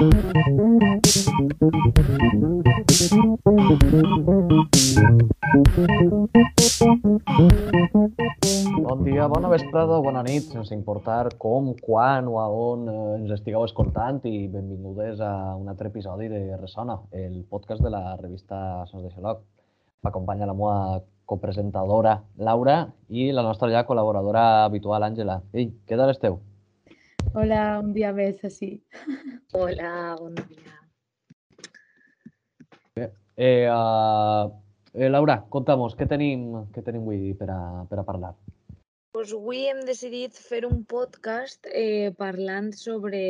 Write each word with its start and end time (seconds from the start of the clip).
Bon 0.00 0.08
dia, 9.04 9.26
bona 9.28 9.50
vesprada 9.52 9.98
o 9.98 10.00
bona 10.00 10.22
nit, 10.24 10.48
sense 10.48 10.72
importar 10.72 11.36
com, 11.36 11.74
quan 11.84 12.24
o 12.32 12.40
a 12.40 12.48
on 12.48 12.88
eh, 12.88 12.96
ens 13.18 13.36
estigueu 13.36 13.68
escoltant 13.68 14.24
i 14.24 14.48
benvingudes 14.48 15.20
a 15.20 15.52
un 15.60 15.68
altre 15.68 15.92
episodi 15.92 16.32
de 16.32 16.56
Ressona, 16.56 16.96
el 17.12 17.44
podcast 17.44 17.84
de 17.84 17.92
la 17.92 18.16
revista 18.16 18.86
Sons 18.88 19.04
de 19.04 19.12
Xaloc. 19.12 19.44
M'acompanya 20.00 20.48
la 20.48 20.56
meva 20.56 21.02
copresentadora 21.28 22.22
Laura 22.38 22.86
i 23.12 23.32
la 23.36 23.44
nostra 23.44 23.68
ja 23.68 23.84
col·laboradora 23.84 24.64
habitual 24.64 25.04
Àngela. 25.04 25.42
Ei, 25.52 25.68
què 25.84 26.00
tal 26.00 26.08
esteu? 26.08 26.40
Hola, 27.30 27.78
un 27.78 27.92
dia 27.94 28.08
més 28.10 28.40
així. 28.42 28.72
Hola, 29.54 29.90
bon 30.18 30.34
dia. 30.34 30.72
Eh, 32.98 33.68
uh, 33.70 34.50
eh, 34.98 35.06
Laura, 35.06 35.36
conta'mos, 35.54 35.94
què 35.94 36.08
tenim, 36.10 36.48
què 36.74 36.82
tenim 36.82 37.04
avui 37.06 37.30
per 37.38 37.46
a, 37.54 37.60
per 37.86 38.00
a 38.02 38.04
parlar? 38.08 38.32
Pues 39.14 39.30
avui 39.36 39.62
hem 39.70 39.84
decidit 39.86 40.34
fer 40.34 40.64
un 40.66 40.82
podcast 40.90 41.70
eh, 41.70 42.10
parlant 42.18 42.72
sobre 42.74 43.22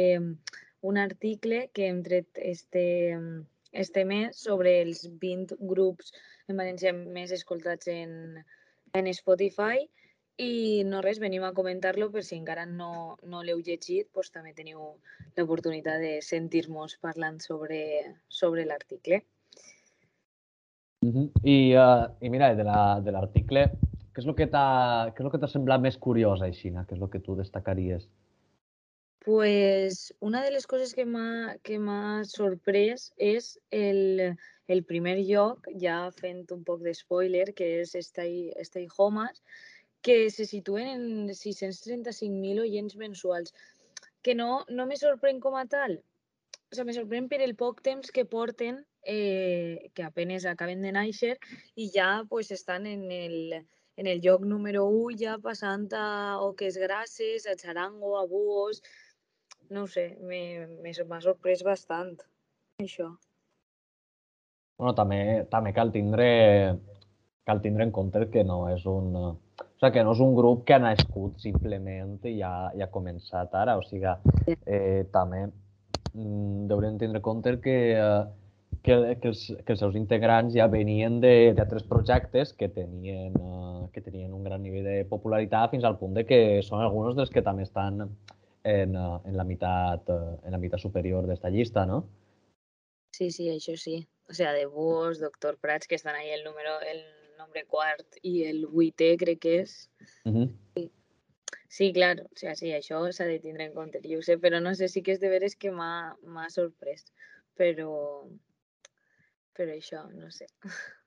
un 0.81 1.03
article 1.05 1.67
que 1.77 1.91
hem 1.91 2.01
tret 2.07 2.41
este, 2.41 2.87
este 3.85 4.09
mes 4.09 4.41
sobre 4.49 4.79
els 4.81 5.05
20 5.21 5.61
grups 5.75 6.15
en 6.49 6.57
valencià 6.57 6.97
més 6.97 7.37
escoltats 7.37 7.93
en, 7.93 8.41
en 8.97 9.13
Spotify 9.13 9.85
i 10.41 10.85
no 10.89 11.03
res, 11.05 11.19
venim 11.21 11.45
a 11.45 11.53
comentar-lo 11.57 12.09
per 12.15 12.23
si 12.25 12.37
encara 12.39 12.65
no, 12.67 13.19
no 13.23 13.43
l'heu 13.45 13.61
llegit, 13.67 14.09
doncs 14.15 14.33
també 14.33 14.55
teniu 14.57 14.87
l'oportunitat 15.37 16.01
de 16.01 16.15
sentir-nos 16.25 16.97
parlant 17.05 17.39
sobre, 17.45 17.81
sobre 18.29 18.65
l'article. 18.65 19.23
Uh 21.03 21.13
-huh. 21.13 21.29
I, 21.45 21.75
uh, 21.77 22.09
I 22.21 22.29
mira, 22.29 22.55
de 22.55 22.65
la- 22.65 23.01
de 23.01 23.11
l'article, 23.13 23.71
què 24.13 24.19
és 24.21 24.27
el 24.27 24.35
que 24.35 24.47
t'ha 24.47 25.13
què 25.15 25.21
és 25.21 25.25
el 25.27 25.31
que 25.31 25.39
t'ha 25.39 25.49
semblat 25.49 25.81
més 25.81 25.97
curiós, 25.97 26.43
Aixina? 26.43 26.85
Què 26.87 26.97
és 26.97 27.03
el 27.03 27.11
que 27.11 27.21
tu 27.21 27.37
destacaries? 27.37 28.09
Pues 29.25 30.15
una 30.21 30.43
de 30.43 30.51
les 30.51 30.67
coses 30.67 30.95
que 30.95 31.05
m'ha 31.05 31.57
que 31.63 31.79
m'ha 31.79 32.25
sorprès 32.25 33.13
és 33.19 33.59
el, 33.71 34.37
el 34.67 34.85
primer 34.85 35.19
lloc, 35.19 35.69
ja 35.81 36.11
fent 36.11 36.47
un 36.51 36.65
poc 36.65 36.81
de 36.81 36.95
spoiler, 36.95 37.53
que 37.55 37.81
és 37.83 37.95
Stay, 37.95 38.53
Stay 38.65 38.89
Homes, 38.97 39.43
que 40.03 40.31
se 40.31 40.47
situen 40.47 40.89
en 40.89 41.29
635.000 41.29 42.61
oients 42.61 42.97
mensuals, 42.97 43.53
que 44.23 44.35
no, 44.35 44.65
no 44.69 44.87
me 44.87 44.97
sorprèn 45.01 45.41
com 45.41 45.57
a 45.57 45.67
tal. 45.69 45.99
O 46.71 46.77
sigui, 46.77 46.87
me 46.89 46.97
sorprèn 46.97 47.29
per 47.29 47.41
el 47.45 47.57
poc 47.59 47.83
temps 47.85 48.13
que 48.15 48.25
porten, 48.25 48.85
eh, 49.03 49.91
que 49.95 50.05
apenes 50.07 50.47
acaben 50.47 50.83
de 50.85 50.93
néixer, 50.95 51.37
i 51.75 51.91
ja 51.93 52.25
pues, 52.29 52.53
estan 52.55 52.87
en 52.87 53.11
el, 53.11 53.61
en 53.97 54.07
el 54.07 54.21
lloc 54.25 54.45
número 54.47 54.87
1, 54.89 55.17
ja 55.21 55.39
passant 55.43 55.89
a 55.97 56.39
Oques 56.41 56.79
Grasses, 56.81 57.47
a 57.47 57.57
Charango, 57.57 58.17
a 58.19 58.27
Búhos, 58.27 58.83
no 59.71 59.87
sé, 59.87 60.07
m'ha 60.21 61.21
sorprès 61.23 61.65
bastant, 61.67 62.17
això. 62.83 63.11
Bueno, 64.81 64.95
també, 64.97 65.21
també 65.53 65.75
cal 65.77 65.93
tindre, 65.93 66.27
cal 67.45 67.61
tindre 67.61 67.85
en 67.85 67.93
compte 67.93 68.25
que 68.33 68.45
no 68.49 68.63
és 68.73 68.87
un... 68.89 69.13
O 69.81 69.87
sigui, 69.87 69.95
que 69.95 70.03
no 70.05 70.13
és 70.13 70.21
un 70.21 70.35
grup 70.37 70.67
que 70.69 70.75
ha 70.77 70.79
nascut 70.83 71.39
simplement 71.41 72.19
i 72.29 72.43
ha, 72.45 72.71
i 72.77 72.83
ha 72.85 72.91
començat 72.93 73.55
ara. 73.57 73.79
O 73.81 73.83
sigui, 73.83 74.11
eh, 74.67 75.07
també 75.13 75.47
mm, 75.47 76.67
deurem 76.69 76.99
tindre 77.01 77.23
en 77.23 77.25
compte 77.25 77.55
que, 77.65 77.77
eh, 77.97 78.25
que, 78.83 78.99
que, 79.23 79.29
els, 79.33 79.47
que 79.65 79.73
els 79.73 79.81
seus 79.81 79.97
integrants 79.97 80.53
ja 80.53 80.67
venien 80.69 81.17
d'altres 81.23 81.87
projectes 81.89 82.53
que 82.53 82.69
tenien, 82.69 83.33
eh, 83.33 83.87
que 83.95 84.03
tenien 84.05 84.35
un 84.37 84.45
gran 84.45 84.61
nivell 84.63 84.85
de 84.85 84.99
popularitat 85.09 85.73
fins 85.73 85.89
al 85.89 85.97
punt 85.97 86.13
de 86.19 86.27
que 86.29 86.41
són 86.67 86.85
alguns 86.85 87.17
dels 87.17 87.33
que 87.33 87.45
també 87.47 87.65
estan 87.65 88.03
en, 88.05 88.13
eh, 88.65 88.83
en, 88.85 89.37
la, 89.37 89.47
meitat, 89.49 90.13
eh, 90.13 90.35
en 90.45 90.53
la 90.53 90.61
meitat 90.61 90.85
superior 90.85 91.25
d'esta 91.25 91.49
llista, 91.49 91.87
no? 91.89 92.03
Sí, 93.17 93.31
sí, 93.31 93.49
això 93.49 93.79
sí. 93.81 94.03
O 94.29 94.37
sea, 94.37 94.53
de 94.53 94.67
Búhos, 94.67 95.19
Doctor 95.25 95.57
Prats, 95.57 95.89
que 95.89 95.97
estan 95.97 96.15
ahí 96.15 96.29
el 96.31 96.45
número, 96.45 96.77
el 96.85 97.01
nombre 97.41 97.65
quart 97.67 98.21
i 98.23 98.45
el 98.51 98.67
vuitè, 98.71 99.15
crec 99.21 99.41
que 99.45 99.55
és. 99.65 99.77
Uh 100.25 100.33
-huh. 100.33 100.49
Sí, 101.71 101.93
clar, 101.95 102.17
o 102.21 102.37
sea, 102.37 102.57
sí, 102.59 102.73
això 102.75 103.01
s'ha 103.15 103.27
de 103.29 103.39
tindre 103.39 103.65
en 103.65 103.75
compte, 103.75 104.01
jo 104.03 104.19
ho 104.19 104.23
sé, 104.27 104.37
però 104.43 104.59
no 104.61 104.75
sé, 104.75 104.89
sí 104.89 105.03
que 105.07 105.13
és 105.13 105.21
de 105.21 105.29
veres 105.31 105.55
que 105.55 105.71
m'ha 105.71 106.17
m'ha 106.23 106.49
sorprès, 106.51 107.05
però, 107.55 107.93
però 109.55 109.77
això, 109.77 110.03
no 110.11 110.31
sé. 110.31 110.47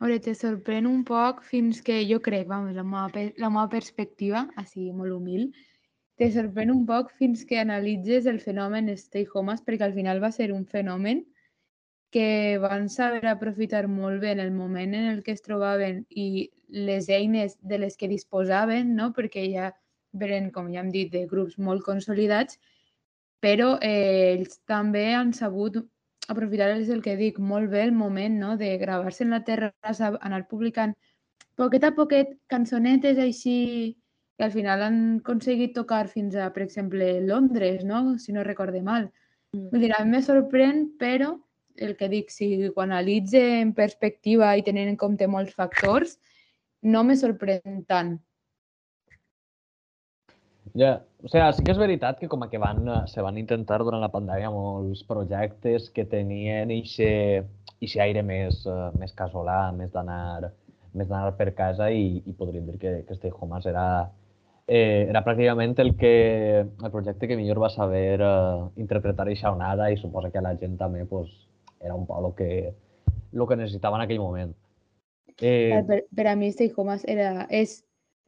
A 0.00 0.06
veure, 0.06 0.20
te 0.24 0.32
sorprèn 0.32 0.86
un 0.88 1.02
poc 1.04 1.42
fins 1.44 1.82
que 1.82 1.98
jo 2.08 2.20
crec, 2.24 2.46
vamos, 2.48 2.76
la 2.76 2.84
meva, 2.84 3.24
la 3.36 3.50
meva 3.50 3.66
perspectiva, 3.68 4.46
així 4.62 4.86
molt 4.92 5.12
humil, 5.12 5.50
te 6.16 6.30
sorprèn 6.32 6.70
un 6.72 6.86
poc 6.88 7.10
fins 7.18 7.42
que 7.48 7.58
analitzes 7.60 8.26
el 8.30 8.38
fenomen 8.40 8.88
Stay 8.96 9.26
Homes, 9.34 9.60
perquè 9.66 9.84
al 9.88 9.96
final 9.98 10.22
va 10.22 10.30
ser 10.32 10.52
un 10.52 10.64
fenomen 10.70 11.26
que 12.10 12.58
van 12.58 12.88
saber 12.90 13.26
aprofitar 13.30 13.86
molt 13.88 14.20
bé 14.20 14.32
en 14.32 14.40
el 14.40 14.50
moment 14.50 14.94
en 14.94 15.06
el 15.12 15.22
que 15.22 15.32
es 15.32 15.42
trobaven 15.42 16.04
i 16.10 16.50
les 16.68 17.08
eines 17.08 17.56
de 17.62 17.78
les 17.78 17.96
que 17.96 18.08
disposaven, 18.10 18.94
no? 18.96 19.12
perquè 19.14 19.46
ja 19.52 19.70
venen, 20.12 20.50
com 20.50 20.72
ja 20.74 20.82
hem 20.82 20.90
dit, 20.90 21.10
de 21.12 21.26
grups 21.30 21.56
molt 21.58 21.84
consolidats, 21.86 22.58
però 23.40 23.76
eh, 23.80 24.34
ells 24.34 24.58
també 24.66 25.12
han 25.14 25.32
sabut 25.32 25.78
aprofitar 26.30 26.70
és 26.76 26.90
el 26.90 27.02
que 27.02 27.16
dic, 27.18 27.38
molt 27.38 27.70
bé 27.70 27.84
el 27.86 27.94
moment 27.94 28.38
no? 28.38 28.56
de 28.58 28.76
gravar-se 28.78 29.24
en 29.24 29.34
la 29.34 29.42
terrassa, 29.46 30.12
anar 30.20 30.46
publicant 30.50 30.94
poquet 31.58 31.84
a 31.84 31.92
poquet 31.94 32.34
cançonetes 32.50 33.18
així 33.18 33.96
que 34.38 34.46
al 34.46 34.52
final 34.52 34.82
han 34.82 35.00
aconseguit 35.20 35.74
tocar 35.76 36.06
fins 36.08 36.34
a, 36.34 36.48
per 36.54 36.62
exemple, 36.64 37.20
Londres, 37.26 37.84
no? 37.84 38.16
si 38.18 38.32
no 38.32 38.44
recorde 38.46 38.82
mal. 38.82 39.10
Mm. 39.52 39.68
Vull 39.70 39.84
dir, 39.84 39.92
a 39.92 40.04
mi 40.04 40.16
me 40.16 40.22
sorprèn, 40.24 40.86
però 40.98 41.34
el 41.76 41.96
que 41.96 42.08
dic, 42.12 42.30
si 42.34 42.50
ho 42.68 42.82
analitze 42.82 43.42
en 43.60 43.74
perspectiva 43.76 44.54
i 44.56 44.64
tenint 44.66 44.90
en 44.92 44.98
compte 45.00 45.28
molts 45.28 45.54
factors, 45.54 46.18
no 46.82 47.04
me 47.04 47.16
sorprèn 47.16 47.84
tant. 47.88 48.16
Ja, 50.78 51.00
o 51.22 51.28
sigui, 51.28 51.46
sí 51.56 51.64
que 51.66 51.72
és 51.74 51.80
veritat 51.80 52.20
que 52.20 52.28
com 52.30 52.46
que 52.48 52.60
van, 52.62 52.86
eh, 52.86 53.02
se 53.10 53.22
van 53.22 53.38
intentar 53.38 53.80
durant 53.82 54.02
la 54.02 54.12
pandèmia 54.12 54.52
molts 54.54 55.02
projectes 55.08 55.90
que 55.90 56.06
tenien 56.06 56.70
ixe 56.70 57.10
aire 58.04 58.22
més, 58.22 58.62
eh, 58.66 58.90
més 59.00 59.14
casolà, 59.16 59.72
més 59.74 59.90
d'anar 59.90 60.52
més 60.94 61.08
d'anar 61.08 61.34
per 61.38 61.52
casa 61.54 61.90
i, 61.90 62.22
i 62.26 62.34
podríem 62.34 62.66
dir 62.66 62.78
que, 62.80 62.94
que 63.06 63.16
Stay 63.18 63.32
Homes 63.34 63.66
era, 63.70 63.84
eh, 64.66 65.06
era 65.08 65.22
pràcticament 65.26 65.76
el, 65.82 65.94
que, 65.98 66.14
el 66.66 66.90
projecte 66.90 67.28
que 67.30 67.38
millor 67.38 67.60
va 67.62 67.70
saber 67.70 68.18
eh, 68.18 68.58
interpretar 68.82 69.28
eixa 69.30 69.52
onada 69.54 69.90
i 69.90 69.98
suposa 70.00 70.32
que 70.34 70.42
la 70.42 70.56
gent 70.58 70.76
també 70.80 71.04
pues, 71.06 71.30
era 71.80 71.94
un 71.94 72.06
el 72.08 72.34
que, 72.36 72.74
lo 73.32 73.46
que 73.46 73.56
necessitava 73.56 73.96
en 73.96 74.04
aquell 74.04 74.20
moment. 74.20 74.54
Eh. 75.40 75.82
Per, 75.88 76.04
per 76.14 76.26
a 76.28 76.36
mi 76.36 76.50
Stay 76.52 76.72
Homes 76.76 77.06
era, 77.08 77.46
és 77.48 77.80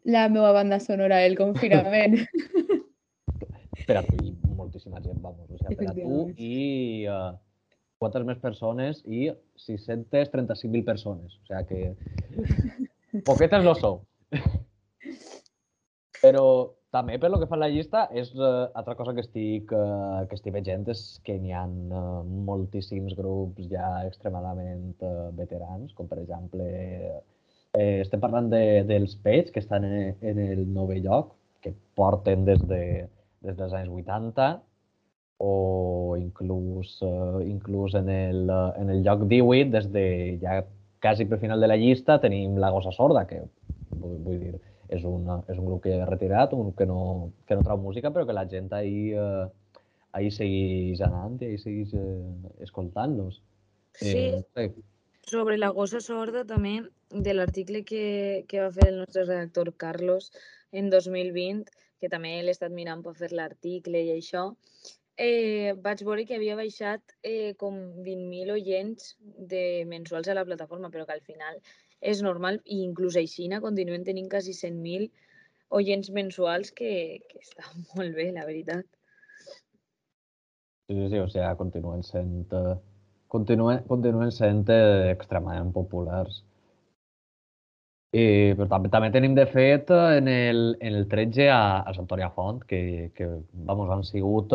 la 0.04 0.28
meva 0.32 0.52
banda 0.56 0.80
sonora 0.80 1.20
del 1.22 1.36
confinament. 1.36 2.18
per 3.86 3.98
a 4.00 4.02
tu 4.06 4.18
i 4.24 4.32
moltíssima 4.56 5.00
gent, 5.04 5.20
vamos, 5.20 5.48
o 5.50 5.58
sigui, 5.58 5.76
per 5.76 5.90
a 5.90 5.94
tu 5.96 6.22
i 6.36 7.06
uh, 7.10 7.32
quantes 8.02 8.24
més 8.26 8.40
persones 8.42 9.02
i 9.06 9.28
635.000 9.66 10.84
persones, 10.86 11.36
o 11.36 11.46
sigui 11.48 11.64
que 11.68 13.22
poquetes 13.28 13.64
lo 13.66 13.74
sou. 13.78 14.00
Però 16.22 16.46
també 16.92 17.16
per 17.18 17.30
lo 17.32 17.38
que 17.40 17.48
fa 17.48 17.56
a 17.56 17.62
la 17.62 17.70
llista 17.72 18.04
és 18.12 18.32
uh, 18.36 18.68
altra 18.76 18.94
cosa 18.98 19.14
que 19.16 19.24
estic, 19.24 19.72
uh, 19.72 20.22
que 20.28 20.36
estic 20.36 20.52
veient 20.52 20.88
és 20.92 21.04
que 21.24 21.38
n'hi 21.40 21.54
ha 21.56 21.64
uh, 21.66 22.22
moltíssims 22.48 23.16
grups 23.16 23.68
ja 23.70 24.02
extremadament 24.08 25.00
uh, 25.00 25.30
veterans, 25.38 25.94
com 25.96 26.10
per 26.10 26.20
exemple 26.20 26.66
eh, 27.72 28.00
estem 28.02 28.20
parlant 28.20 28.50
de, 28.52 28.82
dels 28.88 29.14
Pets, 29.24 29.52
que 29.52 29.62
estan 29.62 29.86
en, 29.88 30.18
en 30.20 30.42
el 30.44 30.66
nou 30.68 30.92
lloc, 31.04 31.32
que 31.64 31.72
porten 31.96 32.44
des, 32.44 32.60
de, 32.68 32.82
des 33.46 33.56
dels 33.56 33.72
anys 33.78 33.92
80, 34.02 34.50
o 35.42 36.14
inclús, 36.20 36.94
uh, 37.02 37.40
inclús 37.42 37.96
en, 37.98 38.08
el, 38.12 38.44
eh, 38.46 38.68
en 38.78 38.92
el 38.94 39.02
lloc 39.02 39.24
18, 39.26 39.72
des 39.72 39.88
de 39.90 40.04
ja 40.42 40.60
quasi 41.02 41.26
per 41.26 41.40
final 41.40 41.60
de 41.60 41.66
la 41.66 41.78
llista, 41.80 42.20
tenim 42.22 42.60
La 42.62 42.70
Gossa 42.70 42.92
Sorda, 42.94 43.24
que 43.26 43.40
vull, 43.90 44.20
vull 44.22 44.38
dir, 44.38 44.52
és 44.96 45.04
un, 45.08 45.26
és 45.48 45.58
un 45.58 45.66
grup 45.68 45.82
que 45.84 45.94
ja 45.96 46.04
ha 46.04 46.10
retirat, 46.10 46.54
un 46.56 46.66
grup 46.66 46.78
que 46.78 46.86
no, 46.90 47.00
que 47.48 47.56
no 47.58 47.64
trau 47.66 47.80
música, 47.80 48.12
però 48.14 48.26
que 48.28 48.36
la 48.36 48.46
gent 48.52 48.70
ahir, 48.78 49.16
eh, 49.18 49.46
ahir 50.18 50.32
segueix 50.36 51.02
anant 51.08 51.38
i 51.42 51.50
ahir 51.50 51.60
segueix 51.62 51.94
eh, 51.98 52.64
escoltant-los. 52.68 53.40
Sí, 54.00 54.16
Eh, 54.16 54.42
sé, 54.56 54.66
sobre 55.28 55.58
la 55.58 55.70
gossa 55.76 56.00
sorda 56.00 56.44
també, 56.48 56.74
de 57.26 57.34
l'article 57.34 57.82
que, 57.88 58.04
que 58.48 58.62
va 58.64 58.70
fer 58.72 58.88
el 58.90 58.98
nostre 59.02 59.24
redactor 59.26 59.72
Carlos 59.76 60.30
en 60.72 60.88
2020, 60.90 61.68
que 62.00 62.10
també 62.12 62.32
l'he 62.42 62.54
estat 62.56 62.72
mirant 62.74 63.02
per 63.04 63.14
fer 63.18 63.30
l'article 63.36 64.00
i 64.06 64.14
això, 64.16 64.46
eh, 65.16 65.74
vaig 65.84 66.02
veure 66.08 66.24
que 66.26 66.36
havia 66.38 66.56
baixat 66.58 67.14
eh, 67.22 67.52
com 67.60 67.78
20.000 68.08 68.54
oients 68.56 69.12
de 69.52 69.84
mensuals 69.92 70.28
a 70.28 70.36
la 70.38 70.46
plataforma, 70.48 70.90
però 70.90 71.06
que 71.06 71.16
al 71.18 71.24
final 71.28 71.60
és 72.02 72.22
normal 72.26 72.58
i 72.64 72.82
inclús 72.82 73.16
així 73.16 73.48
continuen 73.62 74.04
tenint 74.04 74.28
quasi 74.30 74.52
100.000 74.52 75.08
oients 75.72 76.10
mensuals 76.10 76.72
que, 76.76 77.22
que 77.30 77.40
està 77.40 77.68
molt 77.96 78.14
bé, 78.18 78.30
la 78.34 78.46
veritat. 78.48 78.86
Sí, 80.88 80.96
sí, 80.98 81.08
sí, 81.08 81.18
o 81.18 81.28
sigui, 81.30 81.52
continuen 81.56 82.02
sent, 82.04 82.40
eh, 82.52 82.74
continuen, 83.32 83.84
continuen 83.88 84.32
sent 84.34 84.66
eh, 84.68 85.12
extremadament 85.14 85.72
populars. 85.72 86.42
I, 88.12 88.52
però 88.58 88.66
també, 88.68 88.90
també 88.92 89.08
tenim, 89.14 89.32
de 89.38 89.46
fet, 89.48 89.88
en 89.88 90.28
el, 90.28 90.74
en 90.84 90.98
el 90.98 91.06
13 91.08 91.46
a, 91.48 91.62
a 91.80 91.94
Santoria 91.96 92.28
Font, 92.34 92.60
que, 92.68 93.08
que 93.16 93.28
vamos, 93.70 93.88
han 93.88 94.04
sigut 94.04 94.52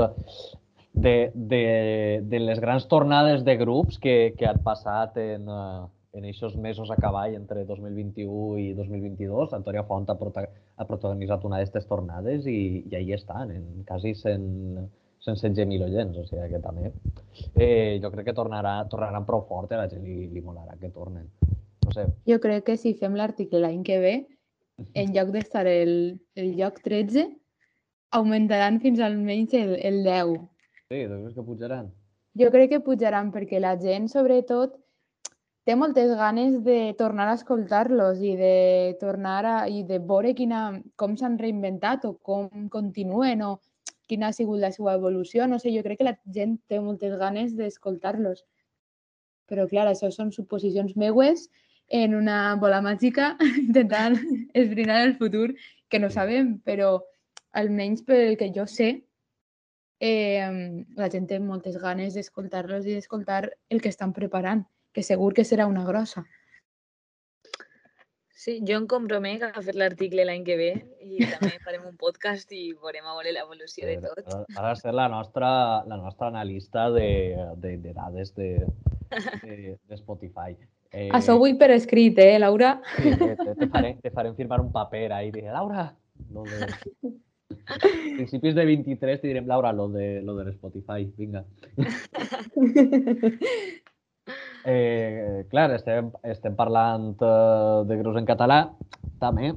de, 0.94 1.32
de, 1.34 1.64
de 2.22 2.40
les 2.44 2.62
grans 2.62 2.86
tornades 2.92 3.42
de 3.48 3.56
grups 3.58 3.98
que, 4.04 4.36
que 4.38 4.46
han 4.46 4.62
passat 4.66 5.18
en, 5.24 5.50
en 6.18 6.26
aquests 6.26 6.56
mesos 6.58 6.90
a 6.92 6.98
cavall 7.00 7.36
entre 7.38 7.64
2021 7.66 8.58
i 8.60 8.68
2022. 8.78 9.52
Santoria 9.52 9.84
Font 9.88 10.08
ha, 10.10 10.16
prota, 10.20 10.44
ha 10.46 10.88
protagonitzat 10.90 11.46
una 11.46 11.60
d'aquestes 11.60 11.88
tornades 11.90 12.48
i, 12.50 12.84
i 12.90 12.96
ahí 12.98 13.14
estan, 13.14 13.54
en 13.54 13.84
quasi 13.88 14.16
100, 14.18 14.88
116.000 15.28 15.86
oients, 15.88 16.18
o 16.18 16.26
sigui 16.28 16.48
que 16.54 16.62
també 16.64 16.92
eh, 17.56 18.00
jo 18.04 18.12
crec 18.14 18.30
que 18.30 18.38
tornarà, 18.38 18.80
tornaran 18.90 19.26
prou 19.28 19.44
fort 19.50 19.72
i 19.72 19.78
a 19.78 19.84
la 19.84 19.90
gent 19.92 20.06
li, 20.06 20.28
li 20.32 20.44
molarà 20.44 20.78
que 20.80 20.92
tornen. 20.94 21.28
No 21.86 21.94
sé. 21.96 22.08
Jo 22.30 22.40
crec 22.44 22.66
que 22.72 22.78
si 22.80 22.96
fem 23.00 23.16
l'article 23.20 23.62
l'any 23.64 23.84
que 23.88 24.00
ve, 24.04 24.16
en 24.94 25.14
lloc 25.16 25.32
d'estar 25.34 25.66
el, 25.70 25.94
el 26.38 26.52
lloc 26.58 26.82
13, 26.86 27.28
augmentaran 28.18 28.82
fins 28.84 29.02
almenys 29.04 29.56
el, 29.58 29.76
el 29.84 30.04
10. 30.06 30.36
Sí, 30.88 31.00
creus 31.04 31.34
que 31.36 31.46
pujaran? 31.46 31.90
Jo 32.38 32.52
crec 32.54 32.70
que 32.72 32.84
pujaran 32.86 33.32
perquè 33.34 33.60
la 33.60 33.76
gent, 33.82 34.08
sobretot, 34.12 34.78
té 35.68 35.76
moltes 35.76 36.14
ganes 36.16 36.62
de 36.64 36.96
tornar 36.96 37.26
a 37.28 37.34
escoltar-los 37.36 38.22
i 38.24 38.38
de 38.40 38.98
tornar 39.02 39.40
a, 39.46 39.56
i 39.68 39.82
de 39.84 39.98
veure 40.00 40.32
quina, 40.36 40.62
com 40.96 41.18
s'han 41.20 41.36
reinventat 41.42 42.06
o 42.08 42.14
com 42.24 42.70
continuen 42.72 43.44
o 43.44 43.58
quina 44.08 44.30
ha 44.30 44.36
sigut 44.38 44.62
la 44.62 44.72
seva 44.72 44.94
evolució. 44.96 45.44
No 45.52 45.60
sé, 45.60 45.74
jo 45.76 45.84
crec 45.84 46.00
que 46.00 46.08
la 46.08 46.16
gent 46.38 46.56
té 46.72 46.80
moltes 46.80 47.18
ganes 47.20 47.58
d'escoltar-los. 47.58 48.46
Però, 49.52 49.66
clar, 49.68 49.90
això 49.92 50.08
són 50.12 50.32
suposicions 50.32 50.96
meues 50.96 51.50
en 52.00 52.16
una 52.16 52.56
bola 52.64 52.80
màgica 52.86 53.34
intentant 53.66 54.16
esbrinar 54.56 55.02
el 55.04 55.18
futur, 55.20 55.50
que 55.92 56.00
no 56.00 56.08
sabem, 56.16 56.56
però 56.64 56.94
almenys 57.60 58.08
pel 58.08 58.40
que 58.40 58.54
jo 58.56 58.64
sé, 58.72 58.90
eh, 60.00 60.48
la 60.96 61.12
gent 61.12 61.28
té 61.28 61.44
moltes 61.44 61.76
ganes 61.84 62.16
d'escoltar-los 62.16 62.88
i 62.88 62.96
d'escoltar 62.96 63.44
el 63.68 63.84
que 63.84 63.92
estan 63.92 64.16
preparant, 64.16 64.64
que 64.98 65.04
segur 65.06 65.36
que 65.38 65.46
serà 65.46 65.68
una 65.70 65.84
grossa. 65.86 66.24
Sí, 68.34 68.56
jo 68.66 68.78
em 68.80 68.86
compromet 68.90 69.44
a 69.44 69.62
fer 69.62 69.76
l'article 69.78 70.24
l'any 70.26 70.46
que 70.48 70.56
ve 70.58 70.70
i 71.04 71.28
també 71.28 71.58
farem 71.66 71.84
un 71.90 71.98
podcast 72.02 72.54
i 72.56 72.72
veurem 72.82 73.06
a 73.06 73.14
veure 73.18 73.34
l'evolució 73.36 73.86
de 73.90 73.98
tot. 74.02 74.32
Ara 74.56 74.72
ser 74.80 74.96
la 74.98 75.06
nostra, 75.12 75.50
la 75.90 76.00
nostra 76.00 76.32
analista 76.32 76.88
de, 76.96 77.10
de, 77.62 77.76
de 77.84 77.94
dades 77.94 78.34
de, 78.40 78.50
de, 79.44 79.76
de 79.78 80.00
Spotify. 80.00 80.56
Eh, 80.90 81.10
Això 81.14 81.36
vull 81.38 81.58
per 81.60 81.70
escrit, 81.76 82.18
eh, 82.24 82.40
Laura? 82.40 82.78
Sí, 82.96 83.12
te, 83.20 83.36
te, 83.36 83.70
farem, 83.74 84.00
te 84.02 84.14
farem 84.16 84.38
firmar 84.40 84.62
un 84.64 84.72
paper 84.74 85.12
ahí. 85.20 85.30
Diré, 85.36 85.52
Laura, 85.52 85.92
lo 86.32 86.48
de... 86.48 86.72
Principis 88.18 88.56
de 88.56 88.66
23 88.66 89.22
te 89.22 89.28
direm, 89.28 89.46
Laura, 89.46 89.74
lo 89.74 89.90
de, 89.90 90.24
lo 90.24 90.40
de 90.40 90.50
Spotify, 90.56 91.06
vinga. 91.18 91.46
eh, 94.68 95.46
clar, 95.52 95.72
estem, 95.78 96.12
estem 96.28 96.56
parlant 96.58 97.14
uh, 97.24 97.84
de 97.88 97.98
grups 98.02 98.20
en 98.20 98.28
català, 98.28 98.60
també 99.22 99.54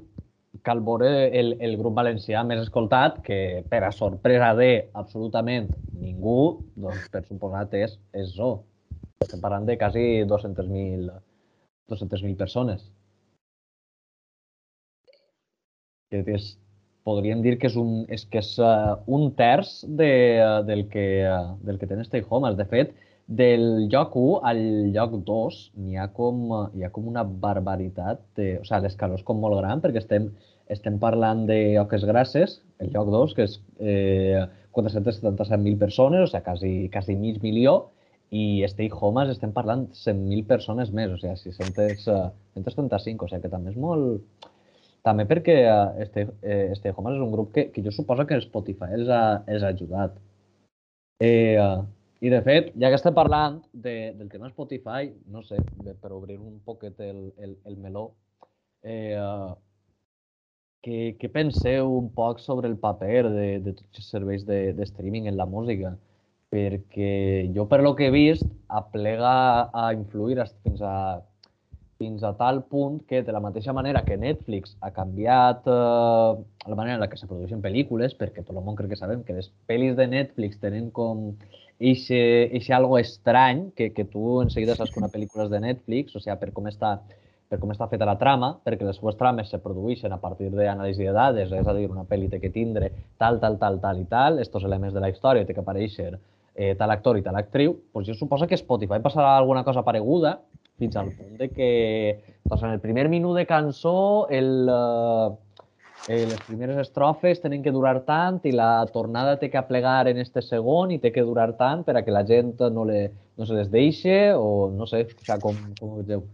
cal 0.66 0.82
veure 0.84 1.08
el, 1.36 1.54
el 1.62 1.76
grup 1.80 1.96
valencià 1.96 2.42
més 2.44 2.60
escoltat, 2.62 3.20
que 3.24 3.64
per 3.70 3.82
a 3.86 3.92
sorpresa 3.96 4.52
de 4.58 4.70
absolutament 4.98 5.70
ningú, 6.00 6.60
doncs 6.76 7.08
per 7.12 7.24
suposat 7.26 7.74
és, 7.80 7.96
és 8.12 8.34
Zo. 8.36 8.52
Estem 9.20 9.40
parlant 9.42 9.66
de 9.68 9.76
quasi 9.80 10.22
200.000 10.28 11.10
200 11.90 12.36
persones. 12.38 12.86
Que 16.10 16.22
és, 16.34 16.54
podríem 17.06 17.42
dir 17.42 17.56
que 17.58 17.68
és 17.70 17.76
un, 17.78 18.04
és 18.10 18.24
que 18.30 18.40
és, 18.42 18.50
uh, 18.62 18.96
un 19.06 19.30
terç 19.38 19.80
de, 19.86 20.10
uh, 20.42 20.58
del, 20.66 20.86
que, 20.90 21.04
uh, 21.26 21.54
del 21.66 21.78
que 21.78 21.88
tenen 21.90 22.06
Stay 22.06 22.24
Home. 22.28 22.54
De 22.58 22.66
fet, 22.70 22.94
del 23.30 23.88
lloc 23.88 24.16
1 24.18 24.40
al 24.50 24.60
lloc 24.90 25.12
2 25.26 25.58
n'hi 25.78 25.98
ha, 26.02 26.08
com, 26.14 26.48
hi 26.74 26.82
ha 26.82 26.90
com 26.90 27.06
una 27.06 27.22
barbaritat, 27.22 28.24
de, 28.34 28.56
o 28.58 28.64
sigui, 28.66 28.82
l'escaló 28.88 29.18
és 29.18 29.26
com 29.26 29.38
molt 29.38 29.60
gran 29.60 29.82
perquè 29.84 30.02
estem, 30.02 30.26
estem 30.70 30.98
parlant 31.02 31.44
de 31.46 31.60
Oques 31.78 32.02
Grasses, 32.08 32.58
el 32.82 32.90
lloc 32.94 33.12
2, 33.14 33.36
que 33.38 33.46
és 33.46 33.54
eh, 33.78 34.42
477.000 34.74 35.78
persones, 35.78 36.26
o 36.26 36.30
sigui, 36.32 36.42
quasi, 36.48 36.72
quasi 36.90 37.16
mig 37.18 37.38
milió, 37.42 37.76
i 38.30 38.62
Stay 38.70 38.90
Homes 38.94 39.30
estem 39.30 39.54
parlant 39.54 39.88
100.000 39.94 40.46
persones 40.50 40.90
més, 40.94 41.14
o 41.14 41.18
sigui, 41.18 41.54
600, 41.54 42.04
uh, 42.10 42.28
135, 42.58 43.26
o 43.26 43.30
sigui 43.30 43.46
que 43.46 43.52
també 43.52 43.74
és 43.74 43.78
molt... 43.78 44.48
També 45.06 45.24
perquè 45.24 45.56
uh, 45.64 46.02
Stay, 46.10 46.26
eh, 46.44 46.74
Stay 46.76 46.92
Homes 46.94 47.16
és 47.16 47.24
un 47.24 47.32
grup 47.32 47.54
que, 47.54 47.68
que 47.74 47.82
jo 47.86 47.94
suposo 47.94 48.26
que 48.28 48.42
Spotify 48.42 48.90
els 48.98 49.08
ha, 49.08 49.22
els 49.50 49.64
ha 49.64 49.72
ajudat. 49.72 50.18
Eh, 51.24 51.56
I 52.20 52.28
de 52.28 52.42
fet, 52.44 52.68
ja 52.76 52.90
que 52.92 52.98
estem 52.98 53.16
parlant 53.16 53.62
de, 53.72 54.12
del 54.18 54.28
tema 54.28 54.50
Spotify, 54.50 55.08
no 55.32 55.42
sé, 55.42 55.56
per 56.02 56.12
obrir 56.12 56.36
un 56.38 56.58
poquet 56.64 57.00
el, 57.00 57.30
el, 57.40 57.56
el 57.64 57.78
meló, 57.80 58.10
eh, 58.84 59.16
què, 60.84 61.00
què 61.16 61.32
penseu 61.32 61.88
un 61.96 62.12
poc 62.12 62.42
sobre 62.44 62.68
el 62.68 62.76
paper 62.80 63.24
de, 63.32 63.48
de 63.64 63.72
tots 63.72 64.02
els 64.02 64.12
serveis 64.12 64.44
de, 64.48 64.60
de 64.76 64.88
streaming 64.88 65.32
en 65.32 65.40
la 65.40 65.48
música? 65.48 65.96
perquè 66.50 67.46
jo, 67.54 67.66
per 67.70 67.78
lo 67.80 67.94
que 67.94 68.08
he 68.08 68.10
vist, 68.10 68.46
aplega 68.66 69.70
a 69.70 69.92
influir 69.94 70.42
fins 70.64 70.82
a, 70.82 71.22
fins 72.00 72.22
a 72.24 72.32
tal 72.32 72.62
punt 72.64 73.02
que, 73.04 73.20
de 73.22 73.32
la 73.32 73.42
mateixa 73.44 73.74
manera 73.76 74.00
que 74.06 74.16
Netflix 74.16 74.72
ha 74.80 74.88
canviat 74.96 75.66
eh, 75.68 76.30
la 76.72 76.76
manera 76.78 76.96
en 76.96 77.02
la 77.04 77.10
que 77.12 77.18
se 77.20 77.28
produeixen 77.28 77.60
pel·lícules, 77.60 78.14
perquè 78.16 78.40
tot 78.40 78.56
el 78.56 78.64
món 78.64 78.78
crec 78.78 78.94
que 78.94 79.00
sabem 79.00 79.20
que 79.26 79.36
les 79.36 79.50
pel·lis 79.68 79.98
de 79.98 80.06
Netflix 80.08 80.56
tenen 80.62 80.88
com 80.96 81.34
eixe 81.80 82.72
algo 82.72 82.96
estrany, 82.96 83.66
que, 83.76 83.90
que 83.92 84.06
tu 84.08 84.40
en 84.40 84.48
seguida 84.48 84.78
saps 84.78 84.94
que 84.94 85.02
una 85.02 85.12
pel·lícula 85.12 85.44
és 85.44 85.52
de 85.52 85.60
Netflix, 85.60 86.16
o 86.16 86.24
sigui, 86.24 86.38
per 86.40 86.54
com 86.56 86.72
està 86.72 86.96
per 87.50 87.58
com 87.58 87.72
està 87.74 87.88
feta 87.90 88.06
la 88.06 88.14
trama, 88.14 88.52
perquè 88.62 88.86
les 88.86 88.96
seues 88.96 89.16
trames 89.18 89.48
se 89.50 89.58
produeixen 89.58 90.12
a 90.14 90.20
partir 90.22 90.52
d'anàlisi 90.54 91.02
de 91.02 91.12
dades, 91.12 91.50
és 91.50 91.66
a 91.66 91.74
dir, 91.74 91.88
una 91.90 92.06
pel·li 92.06 92.28
té 92.30 92.38
que 92.38 92.52
tindre 92.54 92.92
tal, 93.18 93.40
tal, 93.42 93.58
tal, 93.58 93.80
tal 93.82 93.98
i 93.98 94.06
tal, 94.06 94.38
estos 94.38 94.64
elements 94.68 94.94
de 94.94 95.02
la 95.02 95.10
història 95.10 95.44
té 95.44 95.56
que 95.56 95.64
aparèixer 95.64 96.12
eh, 96.14 96.76
tal 96.78 96.94
actor 96.94 97.18
i 97.18 97.24
tal 97.26 97.36
actriu, 97.36 97.74
doncs 97.92 98.06
jo 98.06 98.14
suposo 98.14 98.46
que 98.46 98.56
Spotify 98.56 99.02
passarà 99.02 99.34
alguna 99.34 99.64
cosa 99.66 99.82
pareguda 99.82 100.38
fins 100.80 100.96
al 100.96 101.12
punt 101.16 101.36
de 101.38 101.50
que 101.52 101.70
doncs 102.48 102.64
en 102.64 102.74
el 102.74 102.80
primer 102.82 103.06
minut 103.12 103.36
de 103.38 103.44
cançó 103.46 104.26
el, 104.32 104.70
eh, 106.08 106.24
les 106.32 106.40
primeres 106.48 106.80
estrofes 106.80 107.42
tenen 107.44 107.62
que 107.62 107.74
durar 107.76 108.00
tant 108.08 108.40
i 108.48 108.54
la 108.56 108.86
tornada 108.94 109.36
té 109.38 109.50
que 109.52 109.60
aplegar 109.60 110.08
en 110.08 110.18
este 110.24 110.42
segon 110.42 110.94
i 110.94 111.00
té 111.02 111.12
que 111.12 111.26
durar 111.26 111.52
tant 111.60 111.84
per 111.86 111.98
a 111.98 112.04
que 112.06 112.14
la 112.14 112.24
gent 112.26 112.56
no, 112.72 112.84
le, 112.88 113.10
no 113.36 113.46
se 113.46 113.56
les 113.58 113.70
deixe 113.70 114.20
o 114.34 114.70
no 114.74 114.88
sé, 114.88 115.04
o 115.04 115.24
sigui, 115.24 115.40
com, 115.44 115.64
com 115.80 115.96
ho 115.96 116.02
veieu? 116.02 116.24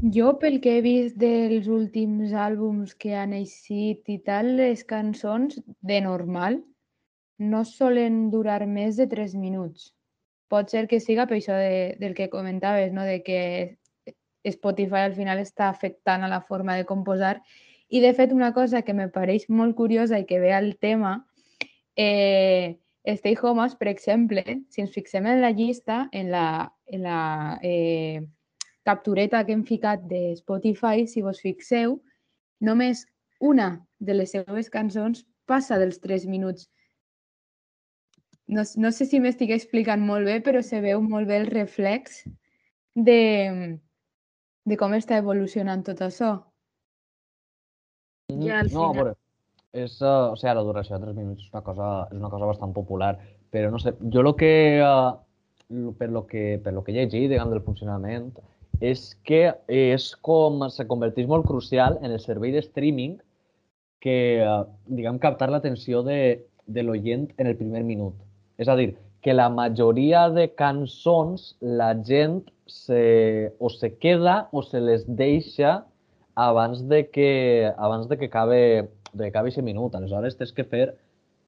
Jo, 0.00 0.32
pel 0.40 0.58
que 0.64 0.78
he 0.78 0.80
vist 0.80 1.18
dels 1.20 1.66
últims 1.68 2.32
àlbums 2.32 2.94
que 2.96 3.12
han 3.20 3.34
eixit 3.36 4.08
i 4.08 4.16
tal, 4.24 4.54
les 4.56 4.80
cançons 4.88 5.58
de 5.84 5.98
normal 6.00 6.56
no 7.52 7.60
solen 7.68 8.30
durar 8.32 8.62
més 8.66 8.96
de 8.96 9.06
3 9.10 9.34
minuts. 9.36 9.90
Pot 10.50 10.72
ser 10.72 10.86
que 10.90 10.98
siga 10.98 11.28
per 11.30 11.38
això 11.38 11.54
de, 11.54 11.94
del 12.00 12.14
que 12.18 12.30
comentaves, 12.30 12.92
no? 12.92 13.04
de 13.06 13.20
que 13.22 13.40
Spotify 14.44 15.04
al 15.06 15.14
final 15.14 15.38
està 15.38 15.68
afectant 15.68 16.24
a 16.26 16.30
la 16.32 16.40
forma 16.42 16.74
de 16.76 16.86
composar. 16.88 17.38
I, 17.90 18.00
de 18.02 18.12
fet, 18.14 18.32
una 18.32 18.52
cosa 18.54 18.82
que 18.82 18.94
me 18.94 19.08
pareix 19.10 19.48
molt 19.48 19.76
curiosa 19.78 20.18
i 20.18 20.26
que 20.26 20.40
ve 20.42 20.52
al 20.54 20.74
tema, 20.78 21.20
eh, 21.96 22.78
Stay 23.04 23.36
Homes, 23.40 23.74
per 23.76 23.88
exemple, 23.88 24.44
si 24.70 24.82
ens 24.82 24.92
fixem 24.94 25.26
en 25.26 25.40
la 25.40 25.50
llista, 25.50 26.08
en 26.12 26.30
la, 26.30 26.72
en 26.86 27.02
la 27.02 27.58
eh, 27.62 28.20
captureta 28.84 29.44
que 29.46 29.54
hem 29.56 29.64
ficat 29.64 30.04
de 30.10 30.32
Spotify, 30.38 31.06
si 31.06 31.22
vos 31.22 31.40
fixeu, 31.40 31.98
només 32.60 33.06
una 33.40 33.86
de 33.98 34.14
les 34.14 34.36
seues 34.36 34.68
cançons 34.70 35.24
passa 35.48 35.78
dels 35.80 35.98
3 36.00 36.26
minuts 36.28 36.68
no, 38.50 38.64
no 38.82 38.90
sé 38.92 39.06
si 39.06 39.20
m'estic 39.22 39.52
explicant 39.54 40.02
molt 40.04 40.26
bé, 40.26 40.40
però 40.44 40.62
se 40.66 40.82
veu 40.82 41.02
molt 41.04 41.28
bé 41.30 41.38
el 41.40 41.48
reflex 41.50 42.24
de, 42.94 43.78
de 44.66 44.78
com 44.80 44.94
està 44.96 45.20
evolucionant 45.22 45.84
tot 45.86 46.02
això. 46.06 46.34
Ja, 48.30 48.60
al 48.60 48.70
no, 48.70 48.90
final... 48.90 48.90
a 48.90 48.96
veure, 48.98 49.16
és, 49.72 49.96
uh, 50.02 50.32
o 50.32 50.36
sigui, 50.38 50.54
la 50.58 50.66
duració 50.66 50.98
de 50.98 51.06
3 51.06 51.18
minuts 51.18 51.46
és 51.46 51.50
una 51.52 51.62
cosa, 51.66 51.90
és 52.10 52.18
una 52.18 52.30
cosa 52.32 52.48
bastant 52.50 52.74
popular, 52.74 53.14
però 53.54 53.70
no 53.70 53.78
sé, 53.82 53.94
jo 54.14 54.24
el 54.24 54.32
que, 54.38 54.52
uh, 54.82 55.92
per 55.98 56.10
lo 56.10 56.26
que, 56.26 56.60
per 56.62 56.74
lo 56.74 56.82
que 56.82 56.92
he 56.92 56.98
llegit, 56.98 57.30
diguem, 57.30 57.52
del 57.54 57.62
funcionament, 57.66 58.32
és 58.80 59.12
que 59.28 59.42
és 59.70 60.08
com 60.26 60.64
se 60.72 60.86
converteix 60.90 61.28
molt 61.30 61.46
crucial 61.46 61.98
en 62.00 62.10
el 62.10 62.22
servei 62.22 62.54
de 62.54 62.64
streaming 62.64 63.18
que, 64.02 64.16
uh, 64.42 64.64
diguem, 64.90 65.22
captar 65.22 65.50
l'atenció 65.52 66.02
de, 66.02 66.18
de 66.66 66.82
l'oient 66.86 67.28
en 67.36 67.50
el 67.50 67.58
primer 67.58 67.84
minut. 67.86 68.18
És 68.60 68.68
a 68.68 68.76
dir, 68.76 68.92
que 69.24 69.32
la 69.34 69.48
majoria 69.52 70.28
de 70.32 70.46
cançons 70.56 71.54
la 71.60 71.94
gent 72.04 72.42
se, 72.68 73.52
o 73.58 73.68
se 73.72 73.94
queda 73.98 74.48
o 74.52 74.62
se 74.62 74.80
les 74.80 75.04
deixa 75.08 75.80
abans 76.36 76.84
de 76.88 77.06
que, 77.12 77.72
abans 77.76 78.08
de 78.08 78.16
que 78.20 78.28
acabe 78.30 78.62
de 79.12 79.24
que 79.24 79.28
acabi 79.28 79.50
aquest 79.50 79.64
minut. 79.66 79.94
Aleshores, 79.94 80.36
tens 80.38 80.52
que 80.54 80.64
fer 80.64 80.86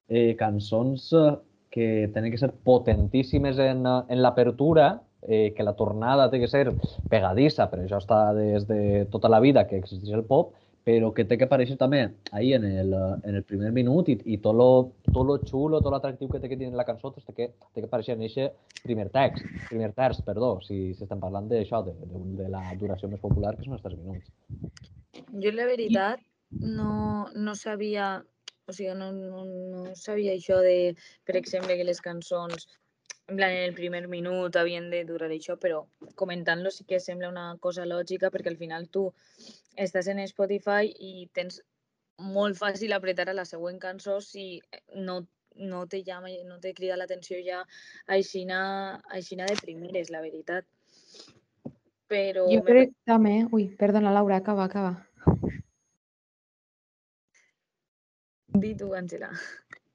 eh, 0.08 0.34
cançons 0.38 1.08
eh, 1.12 1.36
que 1.72 2.10
tenen 2.14 2.32
que 2.32 2.40
ser 2.40 2.52
potentíssimes 2.66 3.58
en, 3.62 3.86
en 3.86 4.22
l'apertura, 4.22 5.00
eh, 5.22 5.52
que 5.56 5.64
la 5.64 5.76
tornada 5.78 6.28
té 6.30 6.40
que 6.42 6.50
ser 6.50 6.66
pegadissa, 7.10 7.68
però 7.70 7.86
això 7.86 8.02
està 8.02 8.24
des 8.36 8.66
de 8.68 9.06
tota 9.12 9.30
la 9.32 9.40
vida 9.40 9.64
que 9.68 9.78
existeix 9.78 10.12
el 10.18 10.26
pop, 10.28 10.52
però 10.86 11.12
que 11.14 11.24
té 11.28 11.36
que 11.38 11.46
aparèixer 11.46 11.76
també 11.78 12.00
ahí 12.34 12.52
en 12.56 12.64
el, 12.66 12.94
en 13.22 13.36
el 13.38 13.44
primer 13.46 13.70
minut 13.74 14.08
i, 14.10 14.16
i 14.34 14.38
tot 14.42 14.56
lo, 14.58 14.68
tot 15.06 15.22
lo 15.28 15.36
xulo, 15.46 15.80
tot 15.80 15.94
l'atractiu 15.94 16.30
que 16.30 16.40
té 16.42 16.50
que 16.50 16.58
tenir 16.58 16.74
la 16.78 16.86
cançó 16.88 17.12
té 17.14 17.22
que, 17.28 17.48
té 17.54 17.78
que 17.78 17.86
aparèixer 17.86 18.16
en 18.16 18.24
aquest 18.26 18.82
primer 18.82 19.08
text, 19.14 19.46
primer 19.68 19.92
terç, 19.94 20.22
perdó, 20.26 20.56
si, 20.66 20.80
estem 20.96 21.22
parlant 21.22 21.46
d'això, 21.50 21.84
de, 21.86 21.94
de, 22.02 22.24
de 22.42 22.50
la 22.50 22.64
duració 22.80 23.10
més 23.12 23.22
popular, 23.22 23.54
que 23.56 23.66
són 23.66 23.78
els 23.78 23.86
3 23.86 23.98
minuts. 24.00 24.90
Jo, 25.38 25.54
la 25.54 25.68
veritat, 25.70 26.22
no, 26.50 27.28
no 27.30 27.54
sabia, 27.58 28.16
o 28.66 28.74
sigui, 28.74 28.96
no, 28.98 29.12
no, 29.14 29.46
no 29.46 29.96
sabia 29.98 30.34
això 30.34 30.58
de, 30.66 30.96
per 31.28 31.38
exemple, 31.38 31.78
que 31.78 31.86
les 31.86 32.02
cançons 32.02 32.66
en 33.28 33.36
plan, 33.36 33.50
en 33.50 33.64
el 33.64 33.74
primer 33.74 34.08
minut 34.08 34.56
havien 34.56 34.90
de 34.90 35.04
durar 35.08 35.30
això, 35.30 35.56
però 35.60 35.84
comentant-lo 36.18 36.70
sí 36.70 36.84
que 36.88 37.00
sembla 37.00 37.30
una 37.30 37.56
cosa 37.60 37.86
lògica 37.86 38.30
perquè 38.34 38.50
al 38.50 38.58
final 38.60 38.88
tu 38.88 39.06
estàs 39.76 40.08
en 40.10 40.20
Spotify 40.28 40.90
i 40.90 41.28
tens 41.32 41.62
molt 42.18 42.58
fàcil 42.58 42.92
apretar 42.92 43.28
a 43.30 43.36
la 43.36 43.46
següent 43.48 43.78
cançó 43.80 44.20
si 44.20 44.60
no, 44.94 45.22
no 45.56 45.86
te 45.86 46.02
llama, 46.02 46.28
no 46.46 46.58
te 46.60 46.74
crida 46.74 46.98
l'atenció 46.98 47.38
ja 47.46 47.62
aixina, 48.06 49.00
aixina 49.10 49.46
de 49.46 49.56
primeres, 49.60 50.10
la 50.10 50.20
veritat. 50.20 50.66
Però... 52.12 52.44
Jo 52.50 52.60
crec 52.66 52.92
també... 53.08 53.46
Ui, 53.52 53.70
perdona, 53.78 54.12
Laura, 54.12 54.42
acaba, 54.42 54.66
acaba. 54.68 55.06
Di 58.52 58.74
tu, 58.76 58.92
Àngela. 58.92 59.30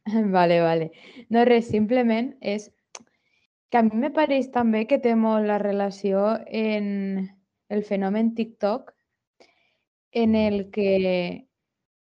Vale, 0.31 0.61
vale. 0.63 0.85
No, 1.27 1.41
res, 1.43 1.65
simplement 1.67 2.29
és 2.39 2.69
que 3.69 3.77
a 3.77 3.83
mi 3.83 3.99
me 3.99 4.11
pareix 4.15 4.51
també 4.53 4.85
que 4.87 4.99
té 5.03 5.15
molt 5.15 5.47
la 5.47 5.57
relació 5.59 6.37
en 6.47 7.27
el 7.69 7.83
fenomen 7.83 8.33
TikTok 8.35 8.93
en 10.23 10.35
el 10.39 10.69
que 10.71 11.47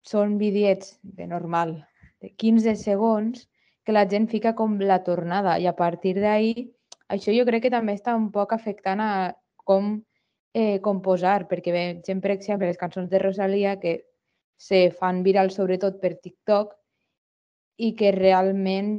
són 0.07 0.37
vídeos 0.37 0.97
de 1.03 1.27
normal, 1.27 1.77
de 2.21 2.33
15 2.35 2.75
segons, 2.79 3.47
que 3.83 3.95
la 3.95 4.05
gent 4.11 4.27
fica 4.27 4.53
com 4.55 4.75
la 4.79 5.03
tornada. 5.03 5.55
I 5.59 5.67
a 5.67 5.75
partir 5.75 6.17
d'ahí 6.19 6.67
això 7.07 7.31
jo 7.31 7.45
crec 7.47 7.67
que 7.67 7.73
també 7.73 7.95
està 7.95 8.15
un 8.19 8.29
poc 8.35 8.53
afectant 8.53 8.99
a 8.99 9.11
com 9.67 9.95
eh, 10.53 10.79
composar, 10.83 11.47
perquè 11.47 11.71
veiem, 11.71 12.21
per 12.23 12.33
exemple, 12.35 12.67
les 12.67 12.79
cançons 12.79 13.09
de 13.09 13.19
Rosalia 13.23 13.77
que 13.79 14.01
se 14.57 14.89
fan 14.91 15.21
viral 15.23 15.51
sobretot 15.53 16.01
per 16.01 16.17
TikTok 16.17 16.73
i 17.77 17.93
que 17.95 18.11
realment 18.11 18.97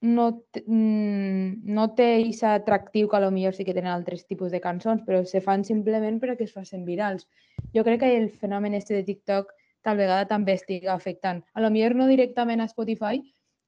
no, 0.00 0.44
mm, 0.66 1.64
no 1.74 1.88
té 1.98 2.08
aquest 2.20 2.44
atractiu 2.46 3.08
que 3.10 3.20
potser 3.24 3.52
sí 3.54 3.64
que 3.64 3.74
tenen 3.74 3.92
altres 3.92 4.26
tipus 4.26 4.52
de 4.52 4.60
cançons, 4.60 5.02
però 5.06 5.24
se 5.24 5.40
fan 5.40 5.64
simplement 5.64 6.20
perquè 6.20 6.46
es 6.46 6.54
facin 6.54 6.84
virals. 6.84 7.26
Jo 7.74 7.84
crec 7.84 8.00
que 8.00 8.16
el 8.16 8.30
fenomen 8.30 8.74
este 8.74 8.94
de 8.94 9.04
TikTok 9.04 9.52
tal 9.82 9.96
vegada 9.96 10.26
també 10.26 10.54
estiga 10.54 10.94
afectant. 10.94 11.42
A 11.54 11.60
lo 11.60 11.70
millor 11.70 11.94
no 11.94 12.06
directament 12.06 12.60
a 12.60 12.68
Spotify, 12.68 13.22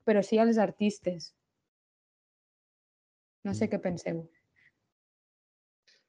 però 0.04 0.22
sí 0.22 0.38
als 0.38 0.58
artistes. 0.58 1.34
No 3.44 3.54
sé 3.54 3.68
què 3.68 3.80
penseu. 3.80 4.28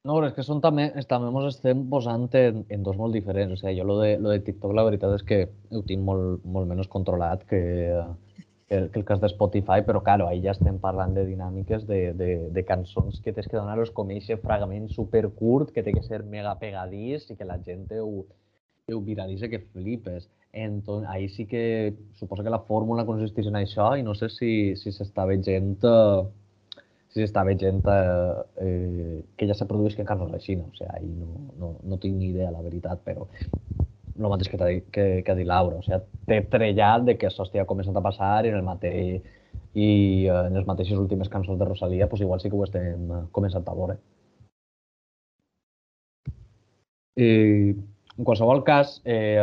No, 0.03 0.15
és 0.25 0.33
que 0.33 0.43
són 0.43 0.61
també, 0.61 0.87
també 1.07 1.29
ens 1.29 1.55
estem 1.55 1.83
posant 1.89 2.25
en, 2.33 2.63
en 2.73 2.83
dos 2.83 2.97
molt 2.97 3.13
diferents. 3.13 3.53
O 3.53 3.59
sigui, 3.59 3.77
jo 3.77 3.85
lo 3.85 3.99
de, 3.99 4.15
lo 4.17 4.31
de 4.33 4.41
TikTok 4.41 4.73
la 4.73 4.85
veritat 4.87 5.13
és 5.19 5.23
que 5.23 5.43
ho 5.69 5.81
tinc 5.85 6.01
molt, 6.03 6.41
molt 6.43 6.67
menys 6.67 6.89
controlat 6.89 7.45
que, 7.45 7.61
el, 8.71 8.89
que 8.89 8.99
el 8.99 9.05
cas 9.05 9.19
de 9.19 9.27
Spotify, 9.27 9.81
però 9.85 10.01
claro, 10.01 10.27
ahí 10.27 10.41
ja 10.41 10.53
estem 10.55 10.77
parlant 10.79 11.13
de 11.13 11.25
dinàmiques 11.27 11.83
de, 11.87 12.13
de, 12.17 12.29
de 12.55 12.63
cançons 12.63 13.19
que 13.21 13.33
tens 13.35 13.49
que 13.51 13.57
donar-los 13.57 13.91
com 13.91 14.11
eixe 14.15 14.37
fragment 14.39 14.87
supercurt 14.95 15.73
que 15.75 15.83
té 15.83 15.91
que 15.91 16.03
ser 16.07 16.23
mega 16.23 16.53
pegadís 16.61 17.27
i 17.29 17.35
que 17.35 17.47
la 17.47 17.59
gent 17.65 17.89
ho, 17.99 18.23
ho 18.91 19.01
viralitza 19.01 19.49
que 19.51 19.59
flipes. 19.59 20.29
Entonces, 20.53 21.09
ahí 21.09 21.29
sí 21.29 21.45
que 21.45 21.93
suposo 22.13 22.43
que 22.43 22.49
la 22.49 22.63
fórmula 22.67 23.05
consisteix 23.07 23.47
en 23.51 23.59
això 23.59 23.91
i 23.99 24.03
no 24.07 24.15
sé 24.15 24.31
si 24.31 24.75
si 24.79 24.91
s'està 24.95 25.27
veient 25.27 25.83
eh, 25.87 26.23
si 27.11 27.19
s'està 27.19 27.43
veient 27.47 27.83
eh, 27.91 28.35
eh, 28.65 29.21
que 29.35 29.47
ja 29.47 29.55
se 29.55 29.67
produeix 29.67 29.95
que 29.95 30.03
encara 30.07 30.19
no 30.23 30.31
és 30.31 30.39
així, 30.39 30.55
no? 30.55 30.71
O 30.71 30.75
sigui, 30.75 30.91
ahí 30.95 31.11
no, 31.11 31.31
no, 31.59 31.75
no 31.83 31.99
tinc 31.99 32.15
ni 32.15 32.31
idea, 32.31 32.51
la 32.55 32.63
veritat, 32.63 33.03
però 33.03 33.27
el 34.27 34.33
mateix 34.33 34.49
que, 34.51 34.71
que, 34.93 35.05
que 35.25 35.31
ha 35.31 35.37
dit 35.37 35.47
Laura. 35.47 35.81
O 35.81 35.85
sigui, 35.85 35.99
té 36.29 36.41
trellat 36.53 37.05
de 37.07 37.17
que 37.17 37.29
això 37.29 37.45
estigui 37.47 37.67
començant 37.69 37.97
a 37.97 38.03
passar 38.05 38.33
i 38.45 38.53
en 38.53 38.59
el 38.61 38.65
mateix 38.67 39.21
i 39.73 39.89
eh, 40.27 40.41
en 40.47 40.57
les 40.57 40.67
mateixes 40.67 40.99
últimes 40.99 41.29
cançons 41.29 41.59
de 41.59 41.65
Rosalia, 41.65 42.09
pues 42.09 42.21
igual 42.21 42.41
sí 42.41 42.49
que 42.49 42.57
ho 42.57 42.65
estem 42.65 43.11
eh, 43.11 43.21
començant 43.31 43.67
a 43.67 43.77
veure. 43.77 43.97
I, 47.15 47.29
en 48.17 48.27
qualsevol 48.27 48.63
cas, 48.67 48.99
eh, 49.05 49.39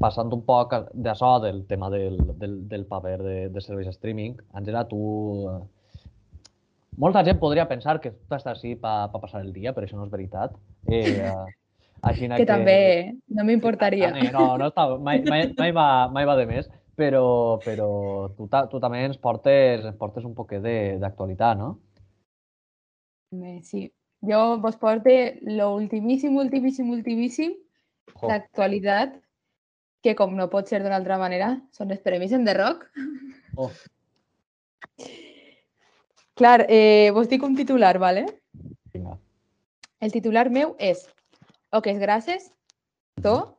passant 0.00 0.32
un 0.34 0.42
poc 0.46 0.74
d'això, 0.94 1.38
del 1.42 1.64
tema 1.70 1.90
del, 1.90 2.18
del, 2.38 2.58
del 2.68 2.86
paper 2.90 3.16
de, 3.22 3.36
de 3.54 3.62
serveis 3.64 3.94
streaming, 3.94 4.38
Àngela, 4.58 4.84
tu... 4.90 5.00
Eh, 5.50 5.60
molta 6.98 7.24
gent 7.26 7.40
podria 7.42 7.66
pensar 7.70 8.00
que 8.00 8.12
tu 8.14 8.36
estàs 8.36 8.54
així 8.56 8.74
per 8.78 8.96
pa 9.12 9.22
passar 9.22 9.42
el 9.42 9.52
dia, 9.54 9.72
però 9.74 9.86
això 9.86 9.98
no 9.98 10.06
és 10.06 10.14
veritat. 10.14 10.58
Eh, 10.86 11.14
així 12.04 12.28
que, 12.28 12.38
que 12.42 12.48
també 12.48 12.78
no 13.34 13.44
m'importaria. 13.48 14.10
No, 14.34 14.46
no 14.60 14.68
està, 14.70 14.86
mai, 15.00 15.22
mai, 15.26 15.48
mai, 15.58 15.72
va, 15.76 15.88
mai 16.12 16.28
va 16.28 16.36
de 16.38 16.46
més, 16.50 16.68
però, 16.98 17.24
però 17.64 17.88
tu, 18.36 18.48
ta, 18.52 18.64
tu 18.70 18.80
també 18.82 19.02
ens 19.06 19.18
portes, 19.22 19.84
ens 19.84 19.98
portes 20.00 20.26
un 20.26 20.34
poquet 20.36 20.64
d'actualitat, 21.02 21.58
no? 21.58 21.74
Sí, 23.66 23.88
jo 24.22 24.40
vos 24.62 24.76
porte 24.78 25.40
lo 25.42 25.72
ultimíssim, 25.74 26.36
ultimíssim, 26.38 26.90
ultimíssim 26.94 27.56
d'actualitat, 28.22 29.18
que 30.04 30.14
com 30.14 30.36
no 30.36 30.50
pot 30.52 30.68
ser 30.68 30.82
d'una 30.84 30.98
altra 31.00 31.16
manera, 31.18 31.54
són 31.72 31.90
els 31.90 32.04
premis 32.04 32.32
en 32.36 32.44
The 32.44 32.54
Rock. 32.58 32.86
Oh. 33.56 33.70
Clar, 36.36 36.66
eh, 36.68 37.10
vos 37.14 37.30
dic 37.30 37.42
un 37.46 37.56
titular, 37.56 37.96
¿vale? 37.98 38.26
Vinga. 38.92 39.16
El 40.04 40.12
titular 40.12 40.50
meu 40.52 40.74
és 40.78 41.06
Oques 41.74 41.98
Grasses, 41.98 42.52
To, 43.18 43.58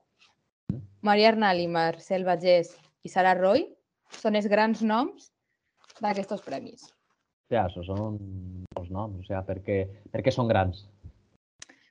Maria 1.04 1.34
Arnal 1.34 1.60
i 1.60 1.66
Marcel 1.68 2.24
Bagés 2.24 2.70
i 3.04 3.10
Sara 3.12 3.34
Roy 3.36 3.66
són 4.16 4.38
els 4.40 4.48
grans 4.48 4.80
noms 4.88 5.26
d'aquests 6.00 6.46
premis. 6.46 6.86
Ja, 7.52 7.66
això 7.66 7.84
són 7.84 8.16
els 8.80 8.88
noms, 8.88 9.20
o 9.20 9.28
sigui, 9.28 9.42
perquè, 9.50 9.78
perquè 10.14 10.32
són 10.32 10.48
grans. 10.48 10.86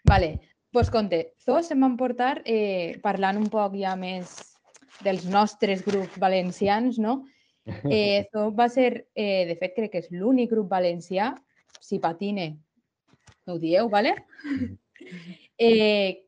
Vale, 0.09 0.31
pues 0.73 0.88
compte, 0.95 1.21
tots 1.45 1.69
se'n 1.69 1.85
van 1.85 1.99
portar 2.00 2.38
eh, 2.49 2.97
parlant 3.04 3.43
un 3.43 3.50
poc 3.52 3.76
ja 3.76 3.93
més 3.93 4.33
dels 5.04 5.26
nostres 5.28 5.85
grups 5.85 6.16
valencians, 6.16 6.97
no? 6.97 7.21
Eh, 7.97 8.25
Zo 8.33 8.50
va 8.57 8.71
ser, 8.73 9.11
eh, 9.16 9.45
de 9.49 9.54
fet, 9.61 9.76
crec 9.76 9.93
que 9.93 10.00
és 10.07 10.09
l'únic 10.12 10.50
grup 10.57 10.73
valencià, 10.73 11.35
si 11.81 12.00
patine, 12.00 12.54
no 13.45 13.57
ho 13.57 13.61
dieu, 13.61 13.88
¿vale? 13.93 14.16
Eh, 15.58 16.26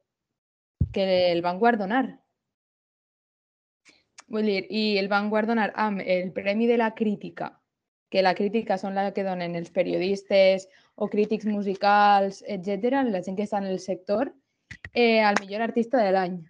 que 0.93 1.33
el 1.33 1.43
van 1.43 1.59
guardonar. 1.59 2.07
Vull 4.29 4.49
dir, 4.51 4.63
i 4.71 4.99
el 4.99 5.09
van 5.09 5.29
guardonar 5.31 5.71
amb 5.77 6.03
el 6.03 6.33
Premi 6.35 6.67
de 6.67 6.79
la 6.81 6.95
Crítica, 6.95 7.53
que 8.11 8.23
la 8.23 8.35
crítica 8.35 8.79
són 8.79 8.97
la 8.99 9.13
que 9.15 9.25
donen 9.27 9.55
els 9.59 9.71
periodistes 9.71 10.67
o 10.97 11.09
crítics 11.13 11.47
musicals, 11.47 12.43
etc, 12.47 13.05
la 13.07 13.23
gent 13.23 13.39
que 13.39 13.47
està 13.47 13.61
en 13.63 13.71
el 13.71 13.79
sector, 13.79 14.33
eh, 14.93 15.21
al 15.21 15.39
millor 15.41 15.63
artista 15.63 16.03
de 16.03 16.13
l'any. 16.17 16.41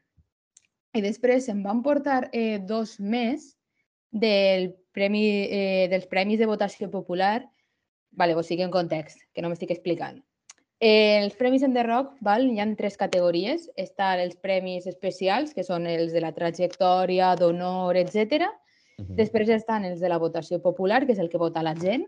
I 0.97 1.03
després 1.05 1.45
se'n 1.49 1.61
van 1.65 1.83
portar 1.85 2.31
eh, 2.33 2.59
dos 2.65 2.97
més 3.01 3.51
del 4.11 4.71
premi, 4.97 5.27
eh, 5.51 5.89
dels 5.93 6.09
premis 6.09 6.41
de 6.41 6.49
votació 6.49 6.89
popular. 6.91 7.45
Vale, 8.17 8.35
vos 8.35 8.49
sigui 8.49 8.65
en 8.65 8.73
context, 8.73 9.21
que 9.35 9.45
no 9.45 9.53
m'estic 9.53 9.75
explicant. 9.75 10.23
Eh, 10.79 11.23
els 11.23 11.35
premis 11.37 11.63
en 11.65 11.73
The 11.73 11.83
Rock, 11.87 12.17
val? 12.21 12.51
hi 12.53 12.61
ha 12.61 12.67
tres 12.77 12.99
categories. 13.01 13.71
Estan 13.77 14.21
els 14.21 14.37
premis 14.37 14.87
especials, 14.87 15.55
que 15.55 15.65
són 15.65 15.87
els 15.87 16.13
de 16.13 16.21
la 16.21 16.35
trajectòria, 16.37 17.35
d'honor, 17.37 17.97
etc. 17.97 18.51
Mhm. 18.99 19.17
Després 19.17 19.49
estan 19.49 19.85
els 19.85 20.01
de 20.01 20.09
la 20.09 20.19
votació 20.19 20.61
popular, 20.61 21.07
que 21.07 21.13
és 21.13 21.19
el 21.19 21.31
que 21.31 21.39
vota 21.39 21.63
la 21.63 21.75
gent, 21.75 22.07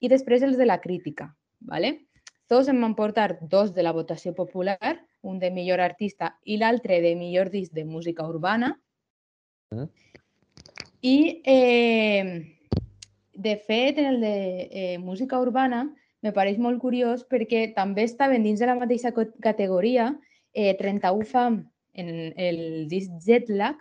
i 0.00 0.08
després 0.08 0.42
els 0.42 0.58
de 0.58 0.66
la 0.66 0.80
crítica. 0.80 1.34
¿vale? 1.60 2.06
Tots 2.46 2.68
em 2.68 2.80
van 2.80 2.94
portar 2.94 3.38
dos 3.40 3.72
de 3.72 3.82
la 3.82 3.92
votació 3.92 4.34
popular, 4.34 5.00
un 5.22 5.38
de 5.38 5.50
millor 5.50 5.80
artista 5.80 6.38
i 6.44 6.58
l'altre 6.58 7.00
de 7.00 7.14
millor 7.16 7.48
disc 7.48 7.72
de 7.72 7.84
música 7.84 8.26
urbana. 8.28 8.78
Mhm. 9.70 9.88
I, 11.00 11.42
eh, 11.44 12.56
de 13.32 13.56
fet, 13.56 13.98
en 13.98 14.06
el 14.06 14.20
de 14.20 14.68
eh, 14.70 14.98
música 14.98 15.38
urbana 15.38 15.94
me 16.24 16.32
pareix 16.32 16.58
molt 16.58 16.80
curiós 16.80 17.24
perquè 17.28 17.66
també 17.76 18.06
estaven 18.08 18.42
dins 18.46 18.60
de 18.60 18.68
la 18.70 18.78
mateixa 18.80 19.12
categoria 19.44 20.14
eh, 20.54 20.72
31 20.80 21.28
Fam 21.28 21.60
en 21.94 22.08
el 22.40 22.88
disc 22.88 23.12
Jetlag 23.22 23.76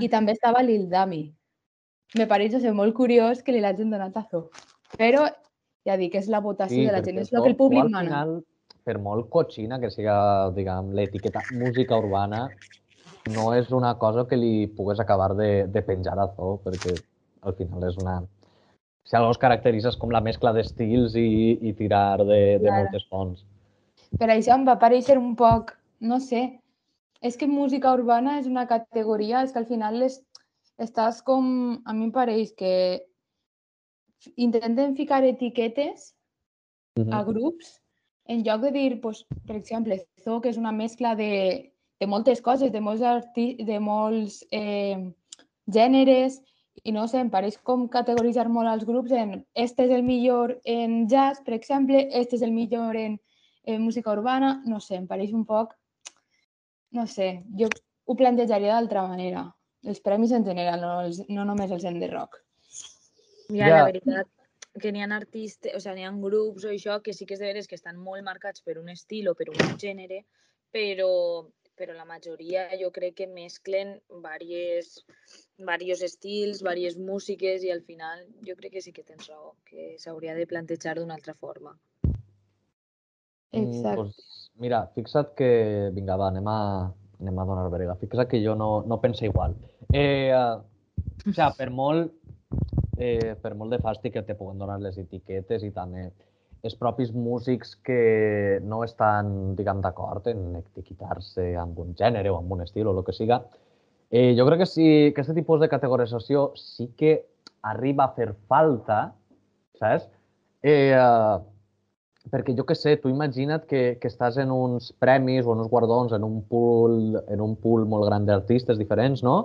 i 0.00 0.06
Mm. 0.06 0.10
també 0.10 0.32
estava 0.32 0.62
Lil 0.62 0.88
Dami. 0.90 1.32
Me 2.18 2.26
pareix 2.26 2.54
o 2.54 2.58
sigui, 2.58 2.74
molt 2.74 2.94
curiós 2.94 3.42
que 3.42 3.52
li 3.52 3.60
l'hagin 3.60 3.90
donat 3.90 4.16
a 4.16 4.24
Zo. 4.30 4.48
Però 4.98 5.26
ja 5.86 5.96
dic, 5.96 6.14
és 6.14 6.28
la 6.28 6.40
votació 6.40 6.86
de 6.86 6.92
la 6.92 7.02
gent, 7.02 7.18
és 7.18 7.32
el 7.32 7.42
que 7.42 7.52
el 7.52 7.56
públic 7.56 7.84
al 7.84 7.90
mana. 7.90 8.08
Final, 8.10 8.32
per 8.86 8.98
molt 8.98 9.28
cotxina 9.30 9.78
que 9.82 9.90
siga, 9.90 10.50
diguem, 10.56 10.92
l'etiqueta 10.94 11.42
música 11.52 11.98
urbana, 11.98 12.48
no 13.34 13.52
és 13.54 13.70
una 13.70 13.96
cosa 13.98 14.26
que 14.26 14.38
li 14.38 14.66
pugues 14.66 15.00
acabar 15.02 15.34
de, 15.36 15.66
de 15.66 15.82
penjar 15.82 16.18
a 16.18 16.28
Zo, 16.34 16.56
perquè 16.64 16.94
al 17.42 17.54
final 17.58 17.86
és 17.90 17.98
una... 18.02 18.20
Si 19.06 19.16
algo 19.16 19.30
es 19.30 19.38
caracteritza 19.38 19.94
com 20.00 20.10
la 20.10 20.20
mescla 20.20 20.52
d'estils 20.52 21.14
i, 21.14 21.56
i 21.62 21.72
tirar 21.78 22.18
de, 22.26 22.58
de 22.62 22.72
moltes 22.74 23.06
fonts. 23.10 23.44
Per 24.18 24.28
això 24.32 24.56
em 24.56 24.64
va 24.66 24.78
parèixer 24.82 25.16
un 25.18 25.34
poc, 25.38 25.72
no 26.02 26.18
sé, 26.22 26.42
és 27.22 27.38
que 27.38 27.46
música 27.46 27.94
urbana 27.94 28.40
és 28.40 28.48
una 28.50 28.66
categoria, 28.66 29.44
és 29.46 29.54
que 29.54 29.62
al 29.62 29.68
final 29.70 30.00
les, 30.02 30.18
estàs 30.82 31.22
com, 31.24 31.46
a 31.86 31.94
mi 31.94 32.08
em 32.08 32.12
pareix 32.12 32.52
que 32.58 32.74
intenten 34.34 34.96
ficar 34.98 35.22
etiquetes 35.24 36.12
Mhm. 36.96 37.12
a 37.12 37.22
grups 37.24 37.80
en 38.26 38.42
lloc 38.42 38.62
de 38.62 38.70
dir, 38.72 39.00
pues, 39.00 39.24
per 39.46 39.56
exemple, 39.56 40.00
Zo, 40.24 40.40
que 40.40 40.48
és 40.48 40.56
una 40.56 40.72
mescla 40.72 41.14
de, 41.14 41.72
de 42.00 42.06
moltes 42.06 42.40
coses, 42.42 42.72
de 42.72 42.80
molts, 42.80 43.02
arti 43.02 43.54
de 43.62 43.78
molts 43.78 44.40
eh, 44.50 45.12
gèneres, 45.70 46.40
i 46.84 46.92
no 46.92 47.06
sé, 47.08 47.20
em 47.22 47.30
pareix 47.30 47.56
com 47.64 47.86
categoritzar 47.88 48.48
molt 48.52 48.70
els 48.70 48.84
grups 48.88 49.12
en 49.16 49.40
este 49.54 49.86
és 49.86 49.94
el 49.96 50.04
millor 50.06 50.56
en 50.64 51.06
jazz, 51.08 51.42
per 51.46 51.54
exemple, 51.54 52.06
este 52.12 52.36
és 52.36 52.42
el 52.42 52.52
millor 52.52 52.96
en, 52.96 53.18
en 53.64 53.82
música 53.82 54.12
urbana, 54.12 54.62
no 54.66 54.80
sé, 54.80 54.96
em 54.96 55.06
pareix 55.06 55.32
un 55.34 55.44
poc, 55.46 55.74
no 56.92 57.06
sé, 57.06 57.42
jo 57.58 57.70
ho 58.06 58.14
plantejaria 58.14 58.74
d'altra 58.74 59.06
manera. 59.08 59.48
Els 59.86 60.00
premis 60.02 60.32
en 60.34 60.44
general, 60.46 60.80
no, 60.82 60.92
els, 61.06 61.20
no 61.28 61.44
només 61.46 61.70
els 61.74 61.84
en 61.84 62.00
The 62.00 62.10
Rock. 62.12 62.40
Ja, 63.48 63.68
Ja. 63.68 63.76
la 63.76 63.84
veritat 63.84 64.28
que 64.80 64.92
n'hi 64.92 65.02
ha 65.02 65.08
artistes, 65.16 65.74
o 65.74 65.80
sigui, 65.80 66.00
n'hi 66.00 66.06
ha 66.06 66.12
grups 66.22 66.64
o 66.66 66.72
això 66.72 67.00
que 67.02 67.14
sí 67.14 67.26
que 67.26 67.34
és 67.34 67.40
de 67.40 67.46
veres 67.46 67.68
que 67.68 67.78
estan 67.78 67.96
molt 67.96 68.24
marcats 68.24 68.62
per 68.62 68.78
un 68.78 68.90
estil 68.92 69.28
o 69.28 69.34
per 69.34 69.48
un 69.50 69.78
gènere, 69.80 70.24
però, 70.70 71.46
però 71.76 71.94
la 71.94 72.06
majoria 72.08 72.66
jo 72.80 72.90
crec 72.94 73.14
que 73.20 73.26
mesclen 73.30 73.96
diversos, 74.08 75.04
diversos 75.58 76.02
estils, 76.06 76.62
diverses 76.62 76.96
músiques 76.98 77.64
i 77.64 77.72
al 77.74 77.82
final 77.84 78.24
jo 78.46 78.56
crec 78.58 78.76
que 78.76 78.84
sí 78.84 78.92
que 78.96 79.04
tens 79.04 79.28
raó, 79.28 79.54
que 79.68 79.94
s'hauria 80.02 80.34
de 80.34 80.46
plantejar 80.48 80.96
d'una 80.98 81.14
altra 81.18 81.34
forma. 81.34 81.76
Mm, 83.52 83.62
Exacte. 83.62 83.96
Doncs, 84.02 84.50
mira, 84.62 84.84
fixa't 84.94 85.34
que... 85.38 85.50
Vinga, 85.96 86.16
va, 86.20 86.30
anem 86.32 86.48
a, 86.50 86.60
anem 87.20 87.38
a 87.38 87.48
donar 87.48 87.68
verga. 87.72 87.98
Fixa't 88.00 88.30
que 88.30 88.42
jo 88.44 88.56
no, 88.56 88.70
no 88.86 89.00
penso 89.00 89.24
igual. 89.24 89.56
Eh, 89.92 90.32
uh, 90.32 90.60
o 91.26 91.32
sigui, 91.32 91.50
per 91.58 91.70
molt, 91.70 92.16
eh, 92.98 93.34
per 93.42 93.54
molt 93.54 93.76
de 93.76 93.80
fàstic 93.84 94.16
que 94.16 94.24
te 94.26 94.36
puguen 94.38 94.58
donar 94.58 94.80
les 94.80 94.98
etiquetes 94.98 95.64
i 95.64 95.72
també 95.76 96.08
els 96.66 96.76
propis 96.78 97.12
músics 97.14 97.76
que 97.86 98.60
no 98.64 98.82
estan, 98.84 99.54
diguem, 99.58 99.80
d'acord 99.84 100.26
en 100.32 100.58
etiquetar-se 100.60 101.52
amb 101.60 101.78
un 101.82 101.94
gènere 101.98 102.32
o 102.32 102.40
amb 102.40 102.52
un 102.56 102.64
estil 102.66 102.90
o 102.90 102.96
el 102.96 103.04
que 103.06 103.14
siga, 103.16 103.40
eh, 104.10 104.34
jo 104.38 104.46
crec 104.46 104.64
que 104.64 104.70
sí, 104.70 104.88
que 105.14 105.22
aquest 105.22 105.36
tipus 105.38 105.62
de 105.62 105.70
categorització 105.72 106.50
sí 106.60 106.90
que 106.98 107.18
arriba 107.66 108.06
a 108.06 108.14
fer 108.14 108.32
falta, 108.48 109.12
saps? 109.80 110.08
Eh, 110.66 110.94
uh, 110.96 111.38
perquè 112.30 112.54
jo 112.58 112.64
que 112.66 112.74
sé, 112.74 112.96
tu 113.02 113.10
imagina't 113.10 113.66
que, 113.70 113.98
que 114.02 114.10
estàs 114.10 114.38
en 114.42 114.50
uns 114.54 114.90
premis 115.02 115.46
o 115.46 115.54
en 115.54 115.62
uns 115.62 115.70
guardons 115.70 116.14
en 116.16 116.24
un 116.26 116.40
pool, 116.50 117.20
en 117.30 117.42
un 117.42 117.54
pool 117.60 117.86
molt 117.86 118.06
gran 118.08 118.26
d'artistes 118.26 118.78
diferents, 118.78 119.22
no? 119.26 119.36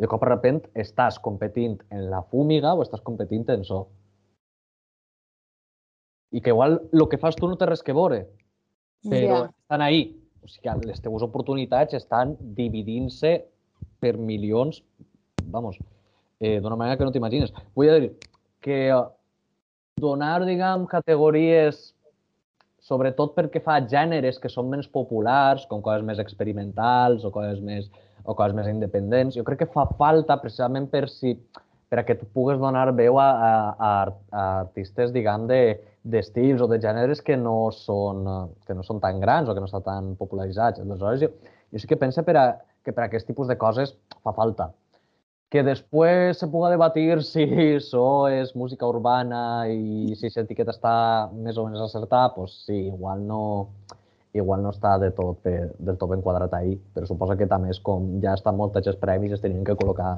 I 0.00 0.06
de 0.06 0.10
cop 0.10 0.22
de 0.24 0.30
repent 0.30 0.62
estàs 0.78 1.18
competint 1.22 1.76
en 1.92 2.08
la 2.10 2.22
fúmiga 2.30 2.72
o 2.74 2.84
estàs 2.84 3.04
competint 3.04 3.48
en 3.52 3.66
so. 3.68 3.84
I 6.32 6.40
que 6.40 6.50
igual 6.50 6.80
el 6.92 7.08
que 7.08 7.18
fas 7.20 7.36
tu 7.36 7.48
no 7.48 7.56
té 7.60 7.66
res 7.68 7.82
que 7.84 7.92
veure, 7.92 8.26
però 9.04 9.42
Ja. 9.44 9.50
estan 9.62 9.82
ahí. 9.82 10.18
O 10.42 10.48
sigui, 10.48 10.86
les 10.88 11.00
teves 11.00 11.22
oportunitats 11.22 11.94
estan 11.94 12.36
dividint-se 12.40 13.44
per 14.00 14.16
milions, 14.18 14.82
vamos, 15.44 15.78
eh, 16.40 16.58
d'una 16.60 16.76
manera 16.76 16.96
que 16.96 17.04
no 17.04 17.12
t'imagines. 17.12 17.52
Vull 17.76 18.00
dir 18.00 18.12
que 18.60 18.88
eh, 18.88 19.02
donar, 19.96 20.44
diguem, 20.44 20.86
categories 20.86 21.94
sobretot 22.82 23.36
perquè 23.36 23.62
fa 23.62 23.78
gèneres 23.86 24.40
que 24.42 24.50
són 24.50 24.68
menys 24.72 24.88
populars, 24.90 25.66
com 25.70 25.82
coses 25.84 26.02
més 26.02 26.18
experimentals 26.18 27.24
o 27.24 27.30
coses 27.30 27.60
més, 27.62 27.86
o 28.24 28.34
coses 28.34 28.56
més 28.56 28.66
independents. 28.66 29.36
Jo 29.36 29.44
crec 29.46 29.62
que 29.62 29.70
fa 29.70 29.86
falta 29.98 30.36
precisament 30.42 30.88
per, 30.90 31.08
si, 31.08 31.36
que 32.00 32.16
tu 32.16 32.24
pugues 32.32 32.56
donar 32.58 32.86
veu 32.96 33.18
a, 33.20 33.28
a, 33.28 33.50
a, 33.76 34.42
artistes, 34.64 35.12
diguem, 35.12 35.44
de, 35.50 35.62
d'estils 36.02 36.62
o 36.64 36.68
de 36.70 36.80
gèneres 36.80 37.20
que 37.22 37.36
no, 37.36 37.70
són, 37.76 38.24
que 38.66 38.74
no 38.74 38.84
són 38.86 39.00
tan 39.02 39.20
grans 39.20 39.48
o 39.48 39.54
que 39.54 39.60
no 39.60 39.68
estan 39.68 39.84
tan 39.86 40.12
popularitzats. 40.18 40.80
Aleshores, 40.80 41.20
jo, 41.22 41.58
jo 41.70 41.82
sí 41.82 41.90
que 41.90 42.00
penso 42.00 42.24
per 42.26 42.36
a, 42.40 42.46
que 42.82 42.94
per 42.96 43.04
a 43.04 43.10
aquest 43.10 43.28
tipus 43.28 43.50
de 43.50 43.58
coses 43.60 43.92
fa 44.24 44.32
falta. 44.36 44.72
Que 45.52 45.60
després 45.62 46.40
se 46.40 46.48
puga 46.48 46.72
debatir 46.72 47.20
si 47.32 47.44
això 47.76 48.06
és 48.32 48.54
música 48.56 48.88
urbana 48.88 49.68
i 49.68 50.16
si 50.16 50.32
l'etiqueta 50.32 50.72
està 50.72 50.94
més 51.36 51.60
o 51.60 51.68
menys 51.68 51.84
acertada, 51.90 52.32
doncs 52.38 52.62
sí, 52.64 52.86
igual 52.88 53.20
no, 53.28 53.42
igual 54.32 54.64
no 54.64 54.72
està 54.72 54.96
de 54.98 55.12
tot, 55.12 55.44
del 55.44 56.00
tot 56.00 56.08
ben 56.10 56.24
quadrat 56.24 56.56
ahí, 56.56 56.78
però 56.96 57.06
suposa 57.06 57.36
que 57.36 57.50
també 57.50 57.70
és 57.70 57.82
com 57.84 58.16
ja 58.24 58.32
estan 58.38 58.56
molts 58.56 58.80
els 58.80 58.98
premis 58.98 59.36
es 59.36 59.44
tenien 59.44 59.62
que 59.68 59.76
col·locar 59.76 60.16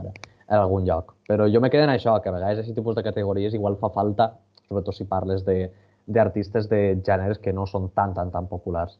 en 0.48 0.58
algun 0.58 0.84
lloc. 0.86 1.14
Però 1.28 1.46
jo 1.50 1.60
me 1.60 1.70
quedo 1.70 1.84
en 1.86 1.92
això, 1.94 2.16
que 2.22 2.28
a 2.28 2.34
vegades 2.36 2.60
aquest 2.62 2.76
tipus 2.76 2.96
de 2.96 3.02
categories 3.06 3.54
igual 3.56 3.76
fa 3.80 3.90
falta, 3.94 4.30
sobretot 4.68 4.94
si 4.96 5.04
parles 5.08 5.44
de 5.46 5.70
d'artistes 6.06 6.66
de 6.68 7.00
gèneres 7.00 7.38
que 7.40 7.52
no 7.56 7.64
són 7.64 7.86
tan, 7.96 8.12
tan, 8.12 8.28
tan 8.30 8.44
populars. 8.46 8.98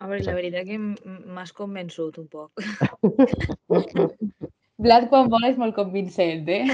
A 0.00 0.08
veure, 0.10 0.24
la 0.26 0.34
veritat 0.34 0.64
que 0.66 0.78
m'has 0.80 1.52
convençut 1.54 2.18
un 2.18 2.26
poc. 2.32 2.50
Vlad 4.80 5.06
quan 5.12 5.28
vol 5.30 5.44
és 5.46 5.58
molt 5.60 5.76
convincent, 5.76 6.48
eh? 6.48 6.64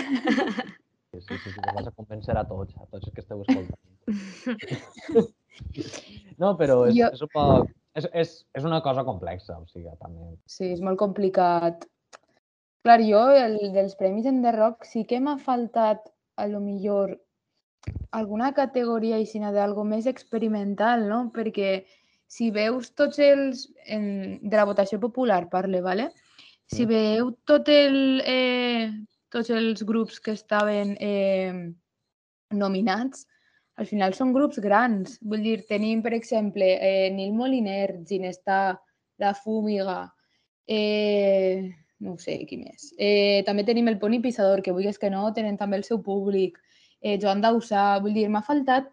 Sí, 1.12 1.20
sí, 1.26 1.36
sí, 1.42 1.50
vas 1.74 1.88
a 1.90 1.92
convèncer 1.92 2.36
a 2.38 2.44
tots, 2.48 2.72
a 2.78 2.86
tots 2.86 3.08
els 3.08 3.14
que 3.16 3.24
esteu 3.24 3.42
escoltant. 3.44 3.82
No, 6.36 6.50
però 6.60 6.82
és, 6.86 6.96
Jo- 6.98 7.08
és 7.16 7.22
un 7.24 7.30
poc... 7.32 7.70
És, 7.96 8.06
és, 8.12 8.32
és 8.59 8.64
una 8.68 8.82
cosa 8.85 9.04
complexa, 9.09 9.56
o 9.56 9.66
sigui, 9.70 9.90
també. 10.00 10.35
Sí, 10.50 10.68
és 10.74 10.82
molt 10.85 10.98
complicat. 11.00 11.87
Clar, 12.85 13.00
jo 13.02 13.22
el, 13.35 13.56
dels 13.74 13.96
premis 13.98 14.26
en 14.30 14.42
The 14.44 14.52
Rock 14.54 14.85
sí 14.87 15.06
que 15.09 15.20
m'ha 15.20 15.38
faltat 15.42 16.04
a 16.37 16.46
lo 16.46 16.61
millor 16.61 17.16
alguna 18.12 18.52
categoria 18.54 19.16
així 19.16 19.40
d'algo 19.40 19.85
més 19.85 20.06
experimental, 20.06 21.06
no? 21.09 21.30
Perquè 21.35 21.87
si 22.26 22.50
veus 22.50 22.92
tots 22.94 23.18
els... 23.18 23.66
En, 23.87 24.38
de 24.42 24.56
la 24.56 24.66
votació 24.66 25.00
popular 25.00 25.48
parle, 25.50 25.80
¿vale? 25.80 26.11
Si 26.66 26.85
Mm. 26.85 26.88
veu 26.88 27.32
tot 27.44 27.68
el, 27.68 28.22
eh, 28.26 28.90
tots 29.30 29.50
els 29.50 29.82
grups 29.87 30.20
que 30.20 30.32
estaven 30.32 30.96
eh, 31.00 31.72
nominats, 32.50 33.26
al 33.76 33.86
final 33.86 34.14
són 34.16 34.32
grups 34.32 34.60
grans. 34.64 35.18
Vull 35.22 35.44
dir, 35.44 35.56
tenim, 35.68 36.02
per 36.02 36.14
exemple, 36.16 36.66
eh, 36.80 37.10
Nil 37.12 37.32
Moliner, 37.36 37.98
Ginestà, 38.08 38.78
La 39.20 39.32
Fúmiga, 39.34 40.12
eh, 40.66 41.70
no 42.00 42.14
ho 42.14 42.18
sé, 42.20 42.38
qui 42.48 42.58
més. 42.60 42.90
Eh, 42.98 43.42
també 43.46 43.64
tenim 43.64 43.88
el 43.88 43.98
Poni 43.98 44.20
Pissador, 44.20 44.62
que 44.62 44.72
vulguis 44.72 44.98
que 44.98 45.10
no, 45.12 45.28
tenen 45.36 45.56
també 45.56 45.78
el 45.80 45.84
seu 45.84 46.02
públic. 46.02 46.58
Eh, 47.00 47.18
Joan 47.20 47.40
Dausà, 47.44 48.00
vull 48.02 48.16
dir, 48.16 48.28
m'ha 48.28 48.44
faltat 48.44 48.90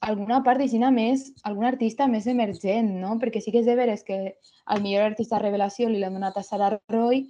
alguna 0.00 0.40
part 0.44 0.60
d'aixina 0.60 0.88
més, 0.90 1.26
algun 1.44 1.66
artista 1.68 2.06
més 2.08 2.26
emergent, 2.26 2.88
no? 3.02 3.18
Perquè 3.20 3.42
sí 3.44 3.52
que 3.52 3.60
és 3.60 3.68
de 3.68 3.76
veres 3.76 4.04
que 4.04 4.20
al 4.72 4.80
millor 4.80 5.10
artista 5.10 5.40
revelació 5.40 5.88
li 5.88 6.00
l'han 6.00 6.16
donat 6.16 6.38
a 6.40 6.44
Sara 6.44 6.70
Roy, 6.88 7.26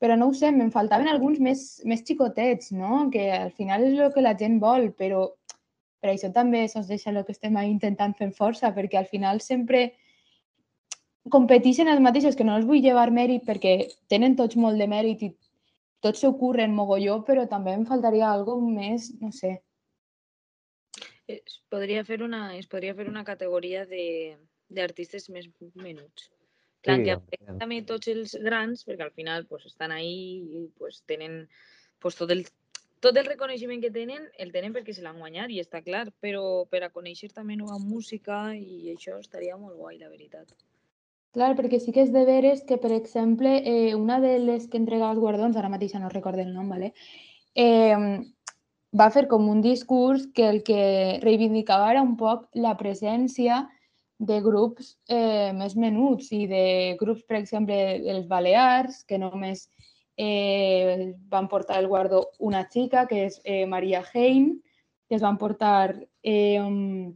però 0.00 0.16
no 0.16 0.30
ho 0.30 0.34
sé, 0.34 0.52
me'n 0.54 0.70
faltaven 0.72 1.10
alguns 1.10 1.40
més, 1.42 1.64
més 1.84 2.04
xicotets, 2.06 2.70
no? 2.72 3.08
Que 3.12 3.26
al 3.36 3.50
final 3.52 3.84
és 3.88 3.98
el 3.98 4.14
que 4.14 4.24
la 4.24 4.36
gent 4.38 4.60
vol, 4.62 4.92
però 4.96 5.26
Per 6.00 6.10
això 6.12 6.30
també 6.32 6.62
se'ns 6.68 6.88
deixa 6.88 7.10
el 7.12 7.20
que 7.24 7.34
estem 7.36 7.56
intentant 7.62 8.14
fer 8.16 8.30
força, 8.36 8.72
perquè 8.76 8.98
al 8.98 9.08
final 9.10 9.40
sempre 9.44 9.90
competeixen 11.28 11.88
els 11.92 12.00
mateixos, 12.00 12.36
que 12.36 12.44
no 12.44 12.56
els 12.56 12.66
vull 12.66 12.80
llevar 12.80 13.10
mèrit 13.12 13.44
perquè 13.46 13.74
tenen 14.08 14.36
tots 14.36 14.56
molt 14.56 14.80
de 14.80 14.88
mèrit 14.88 15.22
i 15.22 15.30
tots 16.00 16.22
s'ho 16.22 16.32
curren 16.40 16.72
mogolló, 16.74 17.20
però 17.26 17.44
també 17.48 17.74
em 17.76 17.84
faltaria 17.86 18.30
alguna 18.30 18.72
més, 18.80 19.10
no 19.20 19.30
sé. 19.36 19.58
Es 21.30 21.60
podria 21.70 22.02
fer 22.08 22.22
una, 22.24 22.56
es 22.56 22.66
podria 22.66 22.96
fer 22.96 23.06
una 23.08 23.22
categoria 23.24 23.84
d'artistes 23.86 25.28
més 25.30 25.46
menuts. 25.74 26.30
Clar, 26.80 26.96
sí, 26.96 27.04
que 27.04 27.12
afecta 27.12 27.58
també 27.60 27.82
tots 27.84 28.08
els 28.08 28.32
grans, 28.40 28.86
perquè 28.88 29.04
al 29.04 29.12
final 29.12 29.44
pues, 29.46 29.66
estan 29.68 29.92
ahí 29.92 30.40
i 30.40 30.64
pues, 30.80 31.02
tenen 31.06 31.42
pues, 32.00 32.16
tot, 32.16 32.32
el, 32.32 32.46
tot 33.00 33.16
el 33.16 33.28
reconeixement 33.28 33.80
que 33.82 33.92
tenen, 33.92 34.26
el 34.38 34.52
tenen 34.52 34.74
perquè 34.76 34.94
se 34.96 35.04
l'han 35.04 35.20
guanyat 35.20 35.52
i 35.52 35.60
està 35.62 35.80
clar, 35.84 36.06
però 36.20 36.66
per 36.70 36.82
a 36.84 36.92
conèixer 36.92 37.30
també 37.32 37.56
nova 37.56 37.78
música 37.80 38.50
i 38.56 38.92
això 38.92 39.18
estaria 39.20 39.56
molt 39.56 39.76
guai, 39.76 39.96
la 39.98 40.10
veritat. 40.12 40.52
Clar, 41.32 41.54
perquè 41.56 41.78
sí 41.78 41.92
que 41.94 42.02
és 42.02 42.10
de 42.12 42.24
veres 42.26 42.64
que, 42.66 42.76
per 42.76 42.90
exemple, 42.92 43.60
eh, 43.62 43.94
una 43.94 44.18
de 44.20 44.36
les 44.42 44.66
que 44.66 44.80
entrega 44.80 45.12
els 45.12 45.20
guardons, 45.22 45.56
ara 45.56 45.70
mateix 45.70 45.94
no 45.94 46.10
recordo 46.10 46.42
el 46.42 46.52
nom, 46.52 46.68
¿vale? 46.68 46.92
eh, 47.54 48.22
va 48.96 49.10
fer 49.10 49.26
com 49.28 49.48
un 49.48 49.60
discurs 49.62 50.26
que 50.34 50.48
el 50.48 50.62
que 50.62 51.20
reivindicava 51.22 51.90
era 51.92 52.02
un 52.02 52.16
poc 52.16 52.48
la 52.54 52.76
presència 52.76 53.66
de 54.18 54.40
grups 54.44 54.96
eh, 55.08 55.52
més 55.56 55.76
menuts 55.76 56.30
i 56.36 56.46
de 56.46 56.96
grups, 57.00 57.22
per 57.24 57.38
exemple, 57.38 57.76
dels 58.04 58.26
Balears, 58.28 59.04
que 59.04 59.18
només 59.18 59.68
eh, 60.16 61.14
van 61.28 61.48
portar 61.48 61.78
el 61.78 61.88
guardó 61.88 62.30
una 62.38 62.66
xica, 62.68 63.06
que 63.06 63.26
és 63.26 63.40
eh, 63.44 63.66
Maria 63.66 64.02
Hein, 64.12 64.62
que 65.08 65.16
es 65.16 65.22
van 65.22 65.38
portar 65.38 66.06
eh, 66.22 67.12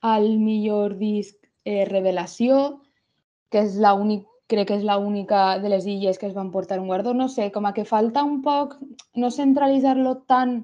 al 0.00 0.38
millor 0.38 0.96
disc 0.98 1.36
eh, 1.64 1.84
Revelació, 1.88 2.82
que 3.50 3.62
és 3.64 3.76
l'únic 3.80 4.26
crec 4.46 4.68
que 4.68 4.76
és 4.78 4.84
l'única 4.86 5.58
de 5.58 5.70
les 5.72 5.86
illes 5.90 6.18
que 6.18 6.28
es 6.28 6.34
van 6.34 6.52
portar 6.54 6.78
un 6.78 6.86
guardó. 6.86 7.14
No 7.14 7.28
sé, 7.28 7.50
com 7.52 7.66
a 7.66 7.72
que 7.74 7.84
falta 7.84 8.22
un 8.24 8.42
poc 8.42 8.76
no 9.14 9.30
centralitzar-lo 9.34 10.22
tant 10.30 10.60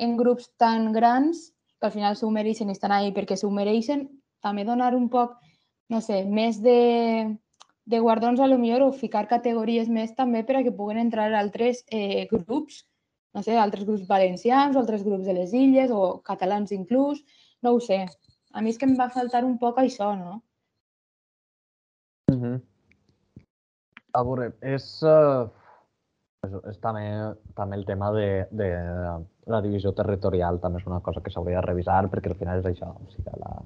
en 0.00 0.16
grups 0.16 0.50
tan 0.58 0.90
grans, 0.92 1.50
que 1.78 1.86
al 1.86 1.94
final 1.94 2.16
s'ho 2.16 2.30
mereixen 2.32 2.68
i 2.68 2.76
estan 2.76 2.92
ahí 2.92 3.12
perquè 3.16 3.36
s'ho 3.36 3.50
mereixen, 3.54 4.08
també 4.42 4.64
donar 4.64 4.94
un 4.96 5.08
poc, 5.12 5.36
no 5.88 6.00
sé, 6.00 6.24
més 6.24 6.60
de, 6.64 7.36
de 7.90 7.98
guardons 7.98 8.40
a 8.40 8.46
lo 8.46 8.56
millor 8.58 8.82
o 8.86 8.92
ficar 8.94 9.26
categories 9.26 9.88
més 9.90 10.14
també 10.14 10.44
per 10.46 10.60
a 10.60 10.62
que 10.62 10.74
puguen 10.78 11.00
entrar 11.02 11.26
altres 11.34 11.82
eh, 11.90 12.28
grups, 12.30 12.84
no 13.34 13.42
sé, 13.42 13.56
altres 13.58 13.86
grups 13.88 14.06
valencians 14.06 14.76
o 14.76 14.82
altres 14.82 15.02
grups 15.06 15.26
de 15.26 15.34
les 15.34 15.54
illes 15.58 15.90
o 15.90 16.20
catalans 16.26 16.70
inclús, 16.76 17.24
no 17.66 17.74
ho 17.74 17.80
sé. 17.82 18.04
A 18.54 18.62
mi 18.62 18.70
és 18.70 18.78
que 18.78 18.86
em 18.86 18.94
va 18.98 19.10
faltar 19.10 19.42
un 19.46 19.56
poc 19.58 19.82
això, 19.82 20.12
no? 20.18 20.38
Mm 22.30 22.38
-hmm. 22.40 22.60
A 24.12 24.22
veure, 24.22 24.52
és, 24.62 24.86
uh, 25.02 25.50
és, 26.46 26.54
és 26.70 26.78
també, 26.78 27.34
també 27.54 27.76
el 27.76 27.84
tema 27.86 28.12
de, 28.12 28.46
de 28.50 28.70
la 29.46 29.60
divisió 29.60 29.92
territorial, 29.92 30.60
també 30.60 30.78
és 30.78 30.86
una 30.86 31.00
cosa 31.00 31.20
que 31.20 31.30
s'hauria 31.30 31.60
de 31.60 31.66
revisar 31.66 32.08
perquè 32.10 32.30
al 32.30 32.38
final 32.38 32.58
és 32.58 32.66
això, 32.66 32.88
o 32.94 33.10
sigui, 33.10 33.30
la, 33.38 33.62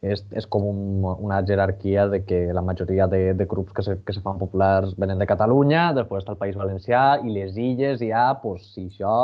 és, 0.00 0.22
és 0.32 0.46
com 0.48 0.64
un, 0.64 0.80
una 1.20 1.40
jerarquia 1.46 2.06
de 2.08 2.22
que 2.24 2.40
la 2.56 2.62
majoria 2.64 3.06
de, 3.10 3.34
de 3.36 3.46
grups 3.46 3.72
que 3.76 3.84
se, 3.84 3.98
que 4.04 4.14
se 4.16 4.22
fan 4.24 4.38
populars 4.40 4.94
venen 4.96 5.20
de 5.20 5.28
Catalunya, 5.28 5.90
després 5.96 6.24
està 6.24 6.34
el 6.34 6.40
País 6.40 6.56
Valencià 6.56 7.20
i 7.20 7.34
les 7.34 7.56
illes 7.60 8.00
ja, 8.00 8.30
pues, 8.42 8.70
si 8.74 8.86
això, 8.88 9.16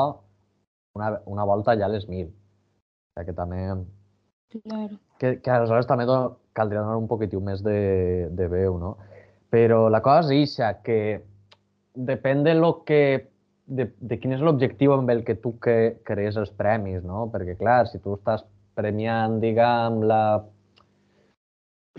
una, 0.96 1.14
una 1.24 1.46
volta 1.48 1.76
ja 1.80 1.88
les 1.88 2.08
mil. 2.08 2.28
O 2.28 3.20
sigui, 3.20 3.30
que 3.30 3.36
també... 3.36 3.62
Claro. 4.56 4.98
Que, 5.18 5.38
que 5.40 5.50
aleshores 5.50 5.88
també 5.88 6.04
caldria 6.56 6.82
donar 6.82 6.98
un 7.00 7.08
poquitiu 7.08 7.40
més 7.44 7.62
de, 7.64 8.28
de 8.36 8.48
veu, 8.52 8.76
no? 8.80 8.96
Però 9.52 9.86
la 9.92 10.02
cosa 10.04 10.34
és 10.34 10.50
ixa, 10.50 10.74
que 10.84 11.22
depèn 11.96 12.44
de 12.44 12.52
lo 12.56 12.82
que 12.84 13.00
de, 13.66 13.88
de 13.98 14.18
quin 14.20 14.36
és 14.36 14.44
l'objectiu 14.44 14.92
amb 14.94 15.10
el 15.10 15.24
que 15.24 15.38
tu 15.40 15.54
que, 15.62 15.96
crees 16.06 16.36
els 16.36 16.52
premis, 16.54 17.00
no? 17.04 17.26
Perquè, 17.32 17.56
clar, 17.58 17.86
si 17.90 17.98
tu 18.04 18.14
estàs 18.18 18.44
premiant, 18.76 19.40
diguem, 19.42 20.02
la 20.06 20.20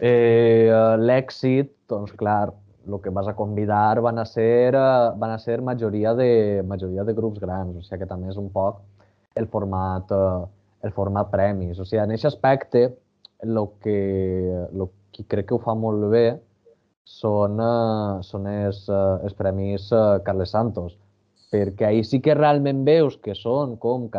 eh, 0.01 0.69
l'èxit, 1.01 1.73
doncs, 1.89 2.13
clar, 2.17 2.51
el 2.88 3.01
que 3.01 3.10
vas 3.10 3.27
a 3.27 3.36
convidar 3.36 3.99
van 4.01 4.19
a 4.19 4.25
ser, 4.25 4.75
uh, 4.75 5.13
van 5.19 5.31
a 5.31 5.39
ser 5.39 5.62
majoria, 5.62 6.13
de, 6.15 6.63
majoria 6.65 7.03
de 7.03 7.13
grups 7.13 7.39
grans, 7.39 7.75
o 7.75 7.83
sigui 7.83 8.03
que 8.03 8.10
també 8.10 8.31
és 8.31 8.38
un 8.39 8.49
poc 8.53 8.79
el 9.36 9.47
format, 9.51 10.12
uh, 10.12 10.47
el 10.83 10.93
format 10.95 11.29
premis. 11.31 11.79
O 11.79 11.86
sigui, 11.86 12.01
en 12.01 12.13
aquest 12.15 12.31
aspecte, 12.31 12.88
el 13.43 13.60
que, 13.83 14.67
lo 14.73 14.89
que 15.12 15.25
crec 15.27 15.49
que 15.49 15.57
ho 15.57 15.62
fa 15.62 15.75
molt 15.75 16.07
bé 16.12 16.27
són, 17.07 17.60
són 18.25 18.47
els, 18.51 18.88
els 18.89 19.36
premis 19.38 19.91
Carles 20.25 20.51
Santos, 20.51 20.97
perquè 21.53 21.88
ahir 21.88 22.03
sí 22.03 22.19
que 22.19 22.36
realment 22.36 22.81
veus 22.88 23.15
que 23.23 23.36
són 23.36 23.77
com, 23.79 24.10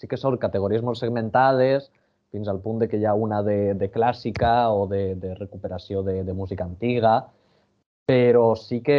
sí 0.00 0.08
que 0.10 0.18
són 0.18 0.38
categories 0.42 0.82
molt 0.82 0.98
segmentades, 0.98 1.90
fins 2.32 2.48
al 2.48 2.60
punt 2.64 2.80
de 2.80 2.88
que 2.88 2.98
hi 2.98 3.04
ha 3.06 3.14
una 3.14 3.42
de, 3.44 3.74
de 3.78 3.90
clàssica 3.92 4.72
o 4.72 4.86
de, 4.88 5.14
de 5.20 5.34
recuperació 5.36 6.02
de, 6.02 6.22
de 6.24 6.34
música 6.34 6.64
antiga, 6.64 7.18
però 8.08 8.54
sí 8.56 8.80
que 8.82 8.98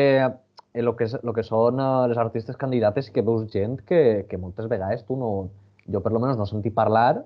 el 0.73 0.89
que, 0.97 1.07
és, 1.09 1.17
el 1.19 1.33
que 1.33 1.45
són 1.45 1.81
les 2.09 2.17
artistes 2.21 2.57
candidates 2.57 3.09
que 3.13 3.25
veus 3.25 3.49
gent 3.53 3.79
que, 3.89 4.25
que 4.29 4.39
moltes 4.41 4.69
vegades 4.69 5.03
tu 5.09 5.17
no, 5.17 5.31
jo 5.89 6.01
per 6.01 6.13
lo 6.13 6.21
menos 6.21 6.37
no 6.37 6.47
senti 6.49 6.71
parlar 6.73 7.23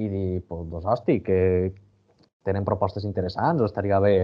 i 0.00 0.08
dir, 0.08 0.42
pues, 0.48 0.68
doncs, 0.70 0.86
hosti, 0.86 1.18
que 1.20 1.40
tenen 2.46 2.64
propostes 2.64 3.04
interessants, 3.04 3.60
o 3.60 3.66
estaria 3.68 3.98
bé, 4.00 4.14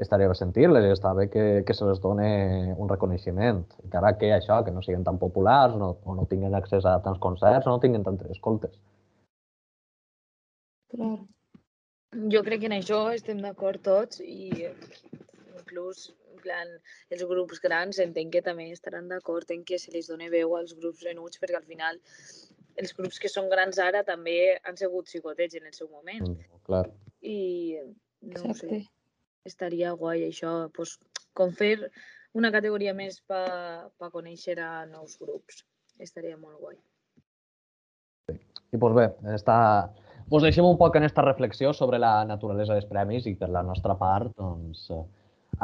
estaria 0.00 0.28
bé 0.30 0.36
sentir-les, 0.38 0.86
està 0.94 1.12
bé 1.14 1.28
que, 1.32 1.44
que 1.66 1.74
se 1.76 1.84
les 1.84 2.00
doni 2.00 2.72
un 2.72 2.88
reconeixement. 2.88 3.64
Encara 3.84 4.14
que 4.20 4.32
això, 4.32 4.62
que 4.64 4.72
no 4.72 4.82
siguin 4.82 5.04
tan 5.04 5.18
populars, 5.20 5.76
no, 5.76 5.96
o 6.04 6.14
no 6.16 6.24
tinguin 6.30 6.54
accés 6.56 6.86
a 6.86 6.96
tants 7.04 7.20
concerts, 7.20 7.66
o 7.66 7.74
no 7.74 7.82
tinguin 7.82 8.06
tantes 8.06 8.30
escoltes. 8.38 8.78
Clar. 10.92 11.16
Jo 12.32 12.40
crec 12.44 12.62
que 12.62 12.70
en 12.70 12.78
això 12.78 13.02
estem 13.14 13.42
d'acord 13.44 13.82
tots 13.84 14.22
i 14.24 14.48
inclús 15.58 16.08
plan, 16.42 16.70
els 17.12 17.24
grups 17.28 17.60
grans 17.60 17.98
entenc 18.02 18.32
que 18.36 18.44
també 18.46 18.68
estaran 18.72 19.08
d'acord 19.10 19.50
en 19.50 19.64
que 19.68 19.78
se 19.82 19.92
li 19.94 20.02
doni 20.06 20.30
veu 20.32 20.54
als 20.56 20.74
grups 20.78 21.04
venuts 21.04 21.40
perquè 21.42 21.58
al 21.58 21.66
final 21.68 21.98
els 22.78 22.94
grups 22.94 23.18
que 23.22 23.30
són 23.32 23.48
grans 23.50 23.80
ara 23.82 24.04
també 24.06 24.58
han 24.62 24.78
sigut 24.78 25.10
xicotets 25.10 25.58
en 25.58 25.66
el 25.66 25.74
seu 25.74 25.88
moment. 25.90 26.28
Mm, 26.28 26.60
clar. 26.68 26.84
I 27.26 27.38
no 28.22 28.52
Exacte. 28.52 28.68
sé, 28.68 28.78
estaria 29.50 29.90
guai 29.98 30.22
això, 30.28 30.52
pues, 30.74 30.94
com 31.34 31.50
fer 31.58 31.90
una 32.38 32.52
categoria 32.54 32.94
més 32.94 33.18
per 33.26 33.90
pa 33.98 34.10
conèixer 34.14 34.58
a 34.62 34.86
nous 34.86 35.18
grups. 35.18 35.64
Estaria 35.98 36.36
molt 36.38 36.60
guai. 36.62 36.78
I 38.30 38.78
doncs 38.78 38.94
bé, 39.00 39.08
està... 39.34 39.58
Us 40.30 40.44
deixem 40.44 40.66
un 40.68 40.76
poc 40.76 40.96
en 40.96 41.06
aquesta 41.06 41.22
reflexió 41.24 41.72
sobre 41.72 41.98
la 41.98 42.20
naturalesa 42.28 42.74
dels 42.76 42.88
premis 42.88 43.26
i 43.26 43.32
per 43.38 43.48
la 43.48 43.62
nostra 43.64 43.94
part, 43.96 44.34
doncs, 44.36 44.90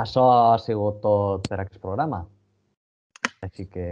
això 0.01 0.25
ha 0.33 0.55
sigut 0.59 1.03
tot 1.03 1.49
per 1.51 1.59
aquest 1.61 1.83
programa. 1.83 2.23
Així 3.45 3.67
que 3.69 3.85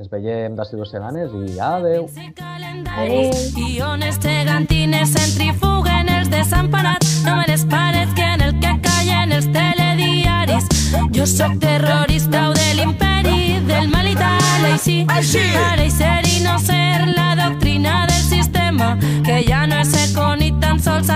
ens 0.00 0.08
veiem 0.08 0.56
d'ací 0.56 0.78
dues 0.78 0.88
setmanes 0.94 1.36
i 1.36 1.60
adeu. 1.60 2.08
Adeu. 2.08 3.36
Guiones 3.58 4.16
gegantines 4.24 5.12
centrifuguen 5.12 6.08
els 6.16 6.32
desemparats. 6.32 7.20
No 7.26 7.36
me 7.36 7.46
les 7.52 7.68
pares 7.68 8.16
que 8.16 8.24
en 8.24 8.48
el 8.48 8.56
que 8.64 8.72
callen 8.88 9.36
els 9.36 9.52
telediaris. 9.52 10.72
Jo 11.12 11.28
sóc 11.28 11.60
terrorista 11.60 12.48
o 12.48 12.56
de 12.56 12.72
l'imperi, 12.80 13.60
del 13.68 13.92
mal 13.92 14.08
i 14.08 14.16
tal, 14.16 14.70
així. 14.72 15.02
Així! 15.12 15.50
llama, 18.80 18.96
que 19.24 19.42
ja 19.44 19.66
no 19.66 19.80
és 19.80 19.92
eco 19.94 20.34
ni 20.36 20.50
tan 20.60 20.80
sols 20.80 21.10